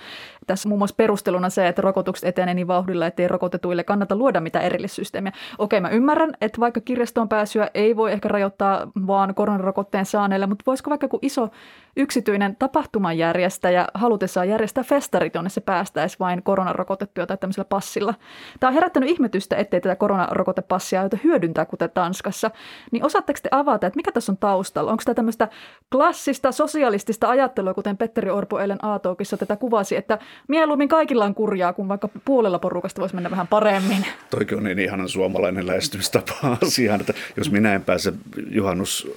[0.47, 4.65] Tässä muun muassa perusteluna se, että rokotukset etenee niin vauhdilla, ettei rokotetuille kannata luoda mitään
[4.65, 5.33] erillissysteemiä.
[5.59, 10.63] Okei, mä ymmärrän, että vaikka kirjastoon pääsyä ei voi ehkä rajoittaa vaan koronarokotteen saaneille, mutta
[10.67, 11.49] voisiko vaikka joku iso
[11.97, 14.85] yksityinen tapahtumanjärjestäjä halutessaan järjestää
[15.31, 18.15] festarit, jonne se päästäisi vain koronarokotettuja tai tämmöisellä passilla.
[18.61, 22.51] Tämä on herättänyt ihmetystä, ettei tätä koronarokotepassia aiota hyödyntää, kuten Tanskassa.
[22.93, 24.91] Niin osaatteko te avata, että mikä tässä on taustalla?
[24.91, 25.49] Onko tämä tämmöistä
[25.93, 31.73] klassista sosialistista ajattelua, kuten Petteri Orpo eilen Aatoukissa tätä kuvasi, että mieluummin kaikilla on kurjaa,
[31.73, 34.07] kun vaikka puolella porukasta voisi mennä vähän paremmin?
[34.31, 36.35] Toikin on niin ihanan suomalainen lähestymistapa
[36.67, 38.13] asiaan, että jos minä en pääse
[38.51, 39.09] juhannus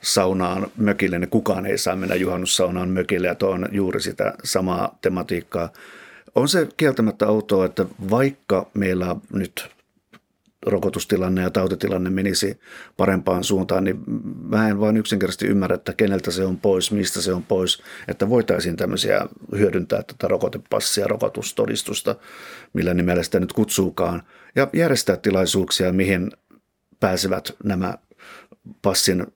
[0.00, 4.98] saunaan mökille, niin kukaan ei saa mennä juhannussaunaan mökille ja tuo on juuri sitä samaa
[5.02, 5.72] tematiikkaa.
[6.34, 9.68] On se kieltämättä outoa, että vaikka meillä nyt
[10.66, 12.60] rokotustilanne ja tautitilanne menisi
[12.96, 14.02] parempaan suuntaan, niin
[14.48, 18.28] mä en vain yksinkertaisesti ymmärrä, että keneltä se on pois, mistä se on pois, että
[18.28, 19.26] voitaisiin tämmöisiä
[19.58, 22.16] hyödyntää tätä rokotepassia, rokotustodistusta,
[22.72, 24.22] millä nimellä sitä nyt kutsuukaan,
[24.56, 26.30] ja järjestää tilaisuuksia, mihin
[27.00, 27.94] pääsevät nämä
[28.82, 29.26] passin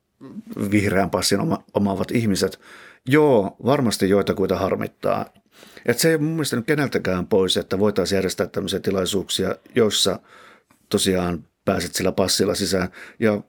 [0.70, 2.60] vihreän passin oma, omaavat ihmiset.
[3.08, 5.26] Joo, varmasti joitakuita harmittaa.
[5.86, 10.18] Et se ei mun mielestä nyt keneltäkään pois, että voitaisiin järjestää tämmöisiä tilaisuuksia, joissa
[10.88, 12.88] tosiaan pääset sillä passilla sisään.
[13.18, 13.40] Ja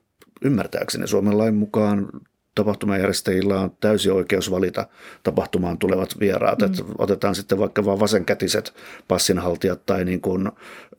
[0.41, 2.09] ymmärtääkseni Suomen lain mukaan
[2.55, 4.87] tapahtumajärjestäjillä on täysi oikeus valita
[5.23, 6.59] tapahtumaan tulevat vieraat.
[6.59, 6.65] Mm.
[6.65, 8.73] Että otetaan sitten vaikka vain vasenkätiset
[9.07, 10.51] passinhaltijat tai niin kuin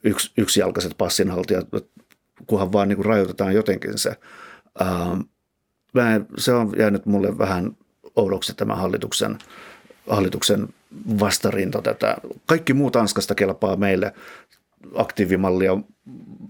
[0.04, 1.68] yks, yksijalkaiset passinhaltijat,
[2.46, 4.16] kunhan vaan niin kuin rajoitetaan jotenkin se.
[4.82, 5.20] Ähm,
[5.94, 7.76] mä se on jäänyt mulle vähän
[8.16, 9.38] oudoksi tämä hallituksen,
[10.08, 10.68] hallituksen
[11.20, 12.16] vastarinta tätä.
[12.46, 14.14] Kaikki muu Tanskasta kelpaa meille
[14.94, 15.76] aktiivimallia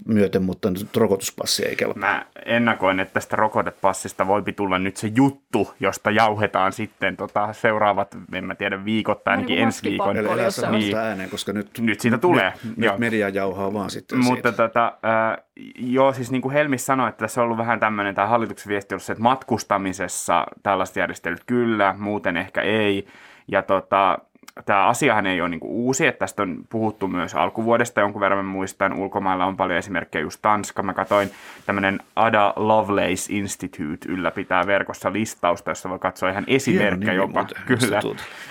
[0.05, 1.99] myöten, mutta nyt rokotuspassi ei kelpaa.
[1.99, 8.17] Mä ennakoin, että tästä rokotepassista voi tulla nyt se juttu, josta jauhetaan sitten tota seuraavat,
[8.33, 10.17] en mä tiedä, viikot tai ainakin ensi viikon.
[10.17, 10.97] Eli älä niin.
[10.97, 12.53] ääneen, koska nyt, nyt siitä tulee.
[12.63, 14.67] Nyt, nyt media jauhaa vaan sitten Mutta siitä.
[14.67, 15.43] tota, äh,
[15.79, 18.95] joo, siis niin kuin Helmis sanoi, että tässä on ollut vähän tämmöinen, tämä hallituksen viesti
[18.95, 23.07] ollut se, että matkustamisessa tällaista järjestelyt kyllä, muuten ehkä ei.
[23.47, 24.19] Ja tota,
[24.65, 28.51] tämä asiahan ei ole niin uusi, että tästä on puhuttu myös alkuvuodesta jonkun verran, mä
[28.51, 31.31] muistan, ulkomailla on paljon esimerkkejä, just Tanska, mä katsoin
[31.65, 37.39] tämmöinen Ada Lovelace Institute ylläpitää verkossa listausta, jossa voi katsoa ihan esimerkkejä jopa.
[37.39, 38.01] Muuten, kyllä,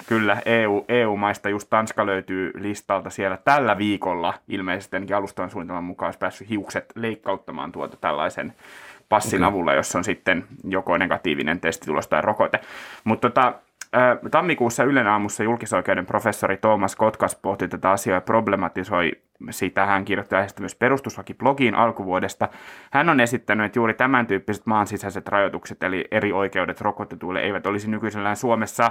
[0.06, 6.06] kyllä EU, EU-maista just Tanska löytyy listalta siellä tällä viikolla, ilmeisesti ainakin alustavan suunnitelman mukaan
[6.06, 8.54] olisi päässyt hiukset leikkauttamaan tuota tällaisen
[9.08, 9.48] passin okay.
[9.48, 12.60] avulla, jossa on sitten joko negatiivinen testitulos tai rokote.
[13.04, 13.54] Mutta tota,
[14.30, 19.12] Tammikuussa Ylen aamussa julkisoikeuden professori Thomas Kotkas pohti tätä asiaa ja problematisoi
[19.50, 19.86] sitä.
[19.86, 22.48] Hän kirjoitti aiheesta myös perustuslaki-blogiin alkuvuodesta.
[22.90, 27.66] Hän on esittänyt, että juuri tämän tyyppiset maan sisäiset rajoitukset, eli eri oikeudet rokotetuille, eivät
[27.66, 28.90] olisi nykyisellään Suomessa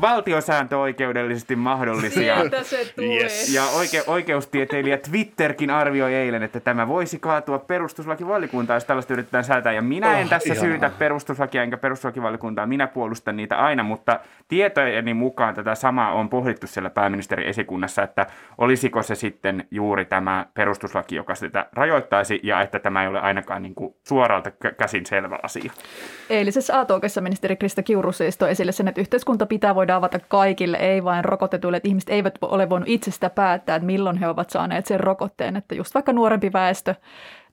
[0.00, 2.36] valtiosääntöoikeudellisesti mahdollisia.
[2.62, 3.54] se yes.
[3.54, 9.72] Ja oike- oikeustieteilijä Twitterkin arvioi eilen, että tämä voisi kaatua perustuslakivaliokuntaan, jos tällaista yritetään säätää.
[9.72, 10.70] Ja minä oh, en tässä ihanaa.
[10.70, 16.66] syytä perustuslakia enkä perustuslakivaliokuntaa, minä puolustan niitä aina, mutta tietojeni mukaan tätä samaa on pohdittu
[16.66, 18.26] siellä pääministerin esikunnassa, että
[18.58, 23.62] olisiko se sitten juuri tämä perustuslaki, joka sitä rajoittaisi, ja että tämä ei ole ainakaan
[23.62, 25.72] niin kuin suoralta käsin selvä asia.
[26.30, 30.76] Eilisessä Aatokessa ministeri Krista Kiuru siis toi esille sen, että yhteiskunta pitää voida avata kaikille,
[30.76, 34.50] ei vain rokotetuille, että ihmiset eivät ole voinut itse sitä päättää, että milloin he ovat
[34.50, 36.94] saaneet sen rokotteen, että just vaikka nuorempi väestö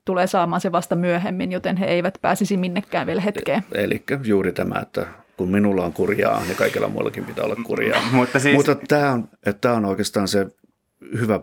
[0.04, 3.62] tulee saamaan se vasta myöhemmin, joten he eivät pääsisi minnekään vielä hetkeen.
[3.72, 8.02] Eli juuri tämä, että kun minulla on kurjaa, niin kaikilla muillakin pitää olla kurjaa.
[8.12, 8.56] Mutta, siis...
[8.56, 10.46] Mutta tämä, on, että tämä on oikeastaan se
[11.20, 11.40] hyvä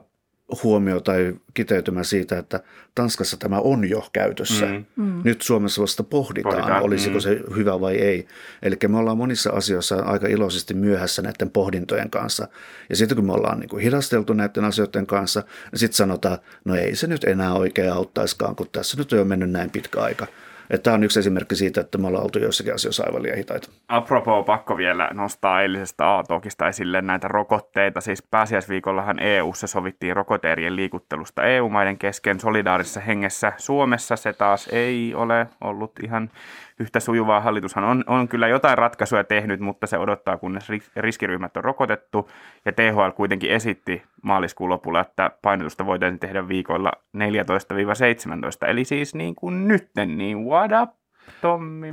[0.64, 2.60] huomio tai kiteytymä siitä, että
[2.96, 4.66] Tanskassa tämä on jo käytössä.
[4.66, 4.86] Mm.
[4.96, 5.22] Mm.
[5.24, 6.84] Nyt Suomessa vasta pohditaan, pohditaan.
[6.84, 7.22] olisiko mm.
[7.22, 8.28] se hyvä vai ei.
[8.62, 12.48] Eli me ollaan monissa asioissa aika iloisesti myöhässä näiden pohdintojen kanssa.
[12.90, 16.76] Ja sitten kun me ollaan niin kuin hidasteltu näiden asioiden kanssa, niin sitten sanotaan, no
[16.76, 20.28] ei se nyt enää oikein auttaiskaan, kun tässä nyt on jo mennyt näin pitkä aika.
[20.70, 23.70] Että tämä on yksi esimerkki siitä, että me ollaan oltu joissakin asioissa aivan liian hitaita.
[23.88, 28.02] Apropos, pakko vielä nostaa eilisestä A-talkista esille näitä rokotteita.
[28.02, 33.54] Siis pääsiäisviikollahan EU-ssa sovittiin rokoteerien liikuttelusta EU-maiden kesken solidaarisessa hengessä.
[33.58, 36.32] Suomessa se taas ei ole ollut ihan
[36.80, 37.42] yhtä sujuvaa.
[37.42, 42.30] Hallitushan on, on kyllä jotain ratkaisuja tehnyt, mutta se odottaa, kunnes riskiryhmät on rokotettu.
[42.66, 48.68] Ja THL kuitenkin esitti maaliskuun lopulla, että painotusta voitaisiin tehdä viikoilla 14-17.
[48.68, 51.00] Eli siis niin kuin nytten, niin what up?
[51.42, 51.88] Tommi.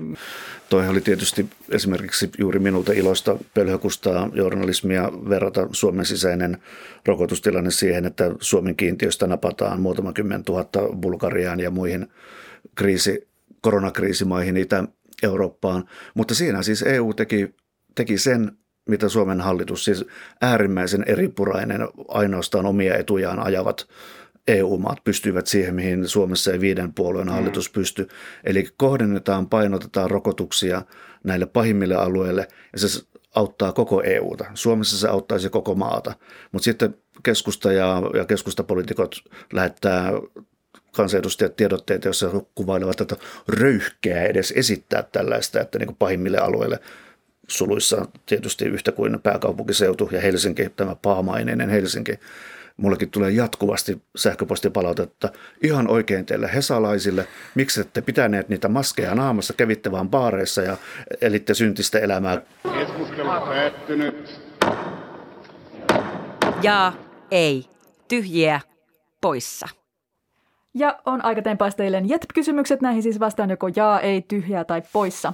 [0.68, 6.58] Toi oli tietysti esimerkiksi juuri minulta iloista pölhökustaa journalismia verrata Suomen sisäinen
[7.06, 12.06] rokotustilanne siihen, että Suomen kiintiöstä napataan muutama kymmen tuhatta Bulgariaan ja muihin
[12.74, 13.28] kriisi,
[13.66, 15.84] koronakriisimaihin Itä-Eurooppaan.
[16.14, 17.54] Mutta siinä siis EU teki,
[17.94, 18.52] teki sen,
[18.88, 20.04] mitä Suomen hallitus, siis
[20.40, 23.88] äärimmäisen eripurainen, ainoastaan omia etujaan ajavat
[24.48, 27.32] EU-maat pystyivät siihen, mihin Suomessa ei viiden puolueen mm.
[27.32, 28.08] hallitus pysty.
[28.44, 30.82] Eli kohdennetaan, painotetaan rokotuksia
[31.24, 34.44] näille pahimmille alueille ja se auttaa koko EUta.
[34.54, 36.12] Suomessa se auttaisi koko maata.
[36.52, 39.16] Mutta sitten keskusta ja, ja keskustapolitiikot
[39.52, 40.12] lähettää
[40.96, 43.16] kansanedustajat tiedotteita, joissa kuvailevat, että
[43.48, 46.78] röyhkeä edes esittää tällaista, että niin kuin pahimmille alueille
[47.48, 52.20] suluissa tietysti yhtä kuin pääkaupunkiseutu ja Helsinki, tämä pahamaineinen Helsinki,
[52.76, 55.28] mullekin tulee jatkuvasti sähköpostipalautetta
[55.62, 57.26] ihan oikein teille hesalaisille.
[57.54, 60.76] Miksi ette pitäneet niitä maskeja naamassa, kävitte vaan baareissa ja
[61.20, 62.42] elitte syntistä elämää?
[62.78, 64.40] Keskustelu päättynyt.
[66.62, 66.92] Ja
[67.30, 67.64] ei.
[68.08, 68.60] Tyhjiä
[69.20, 69.68] poissa.
[70.78, 72.80] Ja on aika tempaista eilen JETP-kysymykset.
[72.80, 75.32] Näihin siis vastaan joko jaa, ei, tyhjää tai poissa.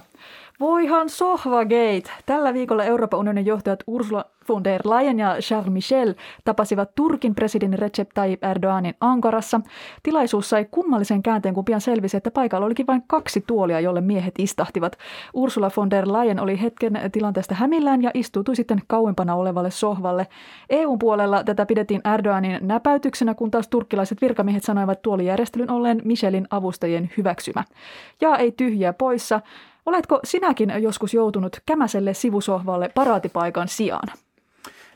[0.59, 2.03] Voihan sohvagate.
[2.25, 6.13] Tällä viikolla Euroopan unionin johtajat Ursula von der Leyen ja Charles Michel
[6.45, 9.61] tapasivat Turkin presidentin Recep Tayyip Erdoganin Ankarassa.
[10.03, 14.33] Tilaisuus sai kummallisen käänteen, kun pian selvisi, että paikalla olikin vain kaksi tuolia, jolle miehet
[14.37, 14.97] istahtivat.
[15.33, 20.27] Ursula von der Leyen oli hetken tilanteesta hämillään ja istuutui sitten kauempana olevalle sohvalle.
[20.69, 27.11] EUn puolella tätä pidettiin Erdoganin näpäytyksenä, kun taas turkkilaiset virkamiehet sanoivat tuolijärjestelyn olleen Michelin avustajien
[27.17, 27.63] hyväksymä.
[28.21, 29.41] Ja ei tyhjiä poissa.
[29.85, 34.07] Oletko sinäkin joskus joutunut kämäselle sivusohvalle paraatipaikan sijaan?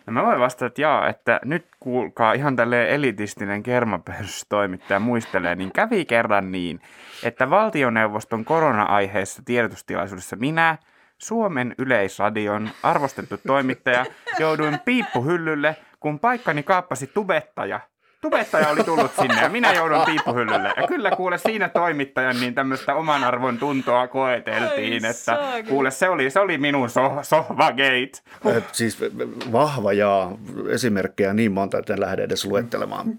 [0.05, 5.71] No mä voin vastata, että jaa, että nyt kuulkaa ihan tälleen elitistinen kermapöysystoimittaja muistelee, niin
[5.71, 6.81] kävi kerran niin,
[7.23, 10.77] että valtioneuvoston korona-aiheessa tiedotustilaisuudessa minä,
[11.17, 14.05] Suomen Yleisradion arvostettu toimittaja,
[14.39, 17.79] jouduin piippuhyllylle, kun paikkani kaappasi tubettaja–
[18.29, 20.73] tubettaja oli tullut sinne ja minä joudun piippuhyllylle.
[20.77, 25.37] Ja kyllä kuule siinä toimittajan niin tämmöistä oman arvon tuntoa koeteltiin, Ai, että
[25.69, 28.11] kuule se oli, se oli minun so, sohvagate.
[28.43, 28.53] Huh.
[28.71, 28.97] Siis
[29.51, 30.31] vahva ja
[30.69, 33.13] esimerkkejä niin monta, että en lähde edes luettelemaan.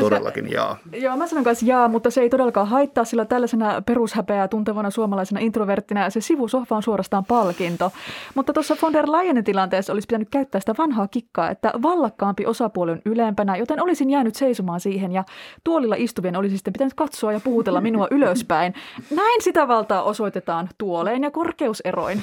[0.00, 0.78] Todellakin jaa.
[0.92, 5.40] Joo, mä sanon kanssa jaa, mutta se ei todellakaan haittaa, sillä tällaisena perushäpeää tuntevana suomalaisena
[5.40, 7.92] introverttina se sivusohva on suorastaan palkinto.
[8.34, 12.92] Mutta tuossa von der Leyenin tilanteessa olisi pitänyt käyttää sitä vanhaa kikkaa, että vallakkaampi osapuoli
[12.92, 15.24] on ylempänä, joten olisin jäänyt seisomaan siihen ja
[15.64, 18.74] tuolilla istuvien olisi sitten pitänyt katsoa ja puhutella minua ylöspäin.
[19.10, 22.22] Näin sitä valtaa osoitetaan tuoleen ja korkeuseroin.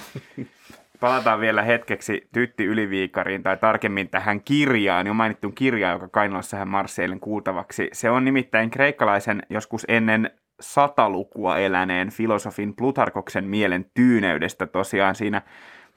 [1.00, 6.68] Palataan vielä hetkeksi Tytti Yliviikariin tai tarkemmin tähän kirjaan, jo mainittuun kirjaan, joka Kainalassa hän
[6.68, 7.90] marssi eilen kuultavaksi.
[7.94, 14.68] Se on nimittäin kreikkalaisen joskus ennen satalukua eläneen filosofin Plutarkoksen mielen tyyneydestä.
[14.68, 15.42] Tosiaan siinä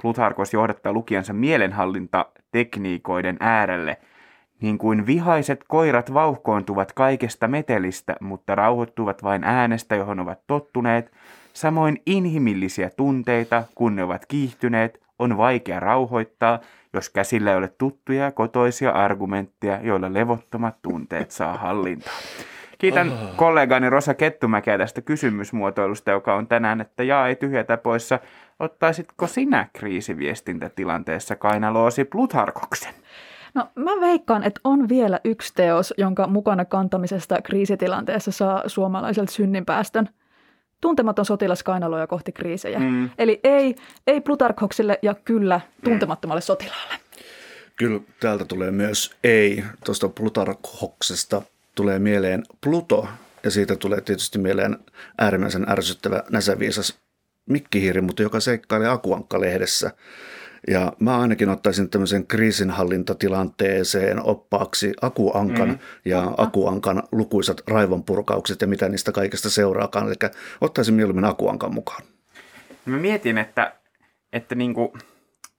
[0.03, 3.97] Plutarkos johdattaa lukijansa mielenhallintatekniikoiden äärelle–
[4.65, 11.13] niin kuin vihaiset koirat vauhkoontuvat kaikesta metelistä, mutta rauhoittuvat vain äänestä, johon ovat tottuneet,
[11.53, 16.59] samoin inhimillisiä tunteita, kun ne ovat kiihtyneet, on vaikea rauhoittaa,
[16.93, 22.15] jos käsillä ei ole tuttuja ja kotoisia argumentteja, joilla levottomat tunteet saa hallintaa.
[22.79, 23.37] Kiitän oh.
[23.37, 28.19] kollegani Rosa Kettumäkeä tästä kysymysmuotoilusta, joka on tänään, että jaa ei tyhjätä poissa.
[28.61, 32.95] Ottaisitko sinä kriisiviestintätilanteessa kainaloosi Plutarkoksen?
[33.55, 40.09] No mä veikkaan, että on vielä yksi teos, jonka mukana kantamisesta kriisitilanteessa saa suomalaiselta synninpäästön.
[40.81, 42.79] Tuntematon sotilas kainaloja kohti kriisejä.
[42.79, 43.11] Mm.
[43.19, 43.75] Eli ei,
[44.07, 46.95] ei Plutarkoksille ja kyllä tuntemattomalle sotilaalle.
[47.77, 49.65] Kyllä täältä tulee myös ei.
[49.85, 51.43] Tuosta Plutarkoksesta
[51.75, 53.09] tulee mieleen Pluto
[53.45, 54.79] ja siitä tulee tietysti mieleen
[55.19, 56.99] äärimmäisen ärsyttävä näsäviisas
[57.47, 59.91] mikkihiiri, mutta joka seikkailee Akuankka-lehdessä–
[60.69, 65.79] ja mä ainakin ottaisin tämmöisen kriisinhallintatilanteeseen oppaaksi Akuankan mm.
[66.05, 70.07] ja Akuankan lukuisat raivonpurkaukset ja mitä niistä kaikesta seuraakaan.
[70.07, 72.03] Eli ottaisin mieluummin Akuankan mukaan.
[72.85, 73.75] Mä mietin, että,
[74.33, 74.93] että niin kuin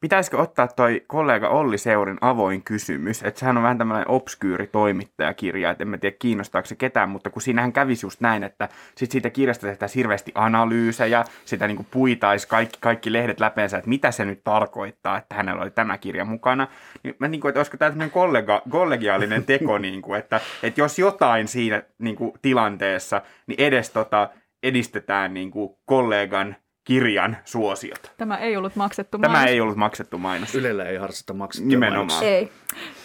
[0.06, 5.72] pitäisikö ottaa toi kollega Olli Seurin avoin kysymys, että sehän on vähän tämmöinen obskyyri toimittajakirja,
[5.72, 9.12] että en mä tiedä kiinnostaako se ketään, mutta kun siinähän kävisi just näin, että sit
[9.12, 14.26] siitä kirjasta tehtäisiin hirveästi analyysejä, sitä niin puitaisi kaikki, kaikki lehdet läpeensä, että mitä se
[14.26, 16.68] nyt tarkoittaa, että hänellä oli tämä kirja mukana,
[17.04, 20.82] niin mä niin kuin, että olisiko tämä tämmöinen kollega, kollegiaalinen teko, niin kuin, että, että
[20.82, 24.30] jos jotain siinä niin kuin, tilanteessa, niin edes tota,
[24.64, 28.12] edistetään niin kuin, kollegan kirjan suosiota.
[28.18, 29.34] Tämä ei ollut maksettu mainos.
[29.34, 30.56] Tämä ei ollut maksettu mainos.
[30.56, 32.24] Ylellä ei harrasta maksettua Nimenomaan.
[32.24, 32.52] Ei.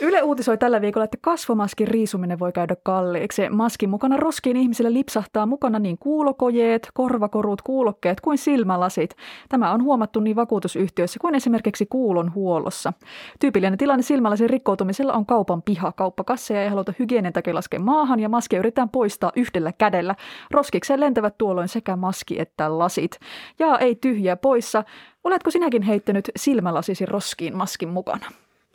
[0.01, 3.49] Yle uutisoi tällä viikolla, että kasvomaskin riisuminen voi käydä kalliiksi.
[3.49, 9.17] Maskin mukana roskiin ihmisille lipsahtaa mukana niin kuulokojeet, korvakorut, kuulokkeet kuin silmälasit.
[9.49, 12.93] Tämä on huomattu niin vakuutusyhtiöissä kuin esimerkiksi kuulon huollossa.
[13.41, 15.93] Tyypillinen tilanne silmälasin rikkoutumisella on kaupan piha.
[15.93, 20.15] Kauppakasseja ei haluta hygienien takia laskea maahan ja maskia yritetään poistaa yhdellä kädellä.
[20.51, 23.19] Roskikseen lentävät tuolloin sekä maski että lasit.
[23.59, 24.85] Ja ei tyhjää poissa.
[25.25, 28.27] Oletko sinäkin heittänyt silmälasisi roskiin maskin mukana?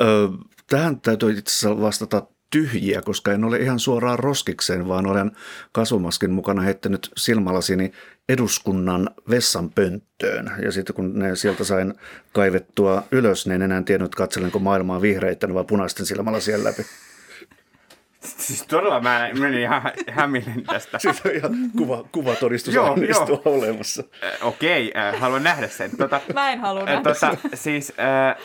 [0.01, 0.29] Ö,
[0.69, 5.31] tähän täytyy itse asiassa vastata tyhjiä, koska en ole ihan suoraan roskikseen, vaan olen
[5.71, 7.91] kasvomaskin mukana heittänyt silmälasini
[8.29, 10.51] eduskunnan vessan pönttöön.
[10.61, 11.93] Ja sitten kun ne sieltä sain
[12.33, 16.85] kaivettua ylös, niin en enää tiennyt, katselenko maailmaa vihreitten vai punaisten silmälasien läpi.
[18.25, 20.99] Siis todella mä menin ihan hämillin tästä.
[20.99, 24.03] Siitä on ihan kuva, kuvatodistus Joo, onnistua olemassa.
[24.23, 25.97] Äh, Okei, äh, haluan nähdä sen.
[25.97, 28.35] Tota, Mä en halua äh, nähdä tota, siis äh,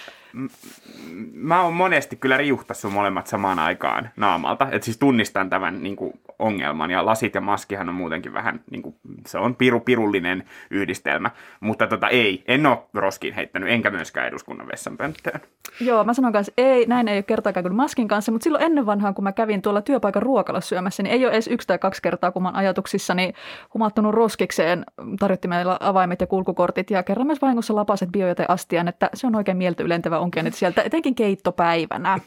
[1.32, 4.68] mä oon monesti kyllä riuhtassu molemmat samaan aikaan naamalta.
[4.72, 6.90] Et siis tunnistan tämän niin kuin, ongelman.
[6.90, 8.94] Ja lasit ja maskihan on muutenkin vähän, niin kuin,
[9.26, 11.30] se on piru, pirullinen yhdistelmä.
[11.60, 15.40] Mutta tota, ei, en ole roskiin heittänyt, enkä myöskään eduskunnan vessanpönttöön.
[15.80, 18.86] Joo, mä sanon kanssa, ei, näin ei ole kertaakaan kuin maskin kanssa, mutta silloin ennen
[18.86, 22.02] vanhaan, kun mä kävin tuolla työpaikan ruokalla syömässä, niin ei ole edes yksi tai kaksi
[22.02, 23.32] kertaa, kun mä oon ajatuksissani
[23.74, 24.84] humattunut roskikseen,
[25.18, 29.56] tarjotti meillä avaimet ja kulkukortit ja kerran myös vahingossa lapaset biojäteastian, että se on oikein
[29.56, 32.18] mieltä ylentävä onkin, että sieltä etenkin keittopäivänä.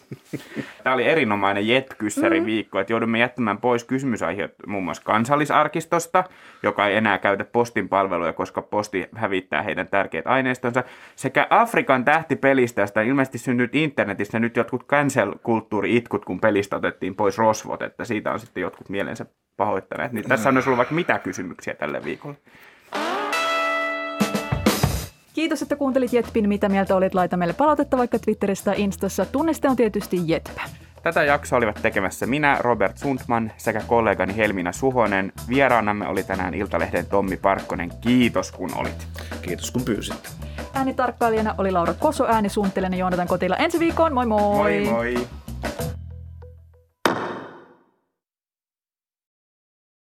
[0.83, 2.45] Tämä oli erinomainen jet-kyssäri mm.
[2.45, 6.23] viikko, että joudumme jättämään pois kysymysaiheet muun muassa kansallisarkistosta,
[6.63, 10.83] joka ei enää käytä postin palveluja, koska posti hävittää heidän tärkeät aineistonsa,
[11.15, 17.81] sekä Afrikan tähtipelistä, josta ilmeisesti syntynyt internetissä nyt jotkut cancel-kulttuuri-itkut, kun pelistä otettiin pois rosvot,
[17.81, 19.25] että siitä on sitten jotkut mielensä
[19.57, 20.11] pahoittaneet.
[20.11, 22.37] Niin tässä on ollut vaikka mitä kysymyksiä tälle viikolle.
[25.33, 27.13] Kiitos, että kuuntelit Jetpin, mitä mieltä olit.
[27.15, 29.25] Laita meille palautetta vaikka Twitterissä tai Instassa.
[29.25, 30.61] Tunniste on tietysti Jetpä.
[31.03, 35.31] Tätä jaksoa olivat tekemässä minä, Robert Sundman, sekä kollegani Helmina Suhonen.
[35.49, 37.91] Vieraanamme oli tänään Iltalehden Tommi Parkkonen.
[38.01, 39.07] Kiitos kun olit.
[39.41, 40.29] Kiitos kun pyysitte.
[40.73, 43.55] Äänitarkkailijana oli Laura Koso, äänisuunnittelijana Joonatan Kotila.
[43.55, 44.85] Ensi viikkoon, moi moi!
[44.85, 45.27] Moi moi!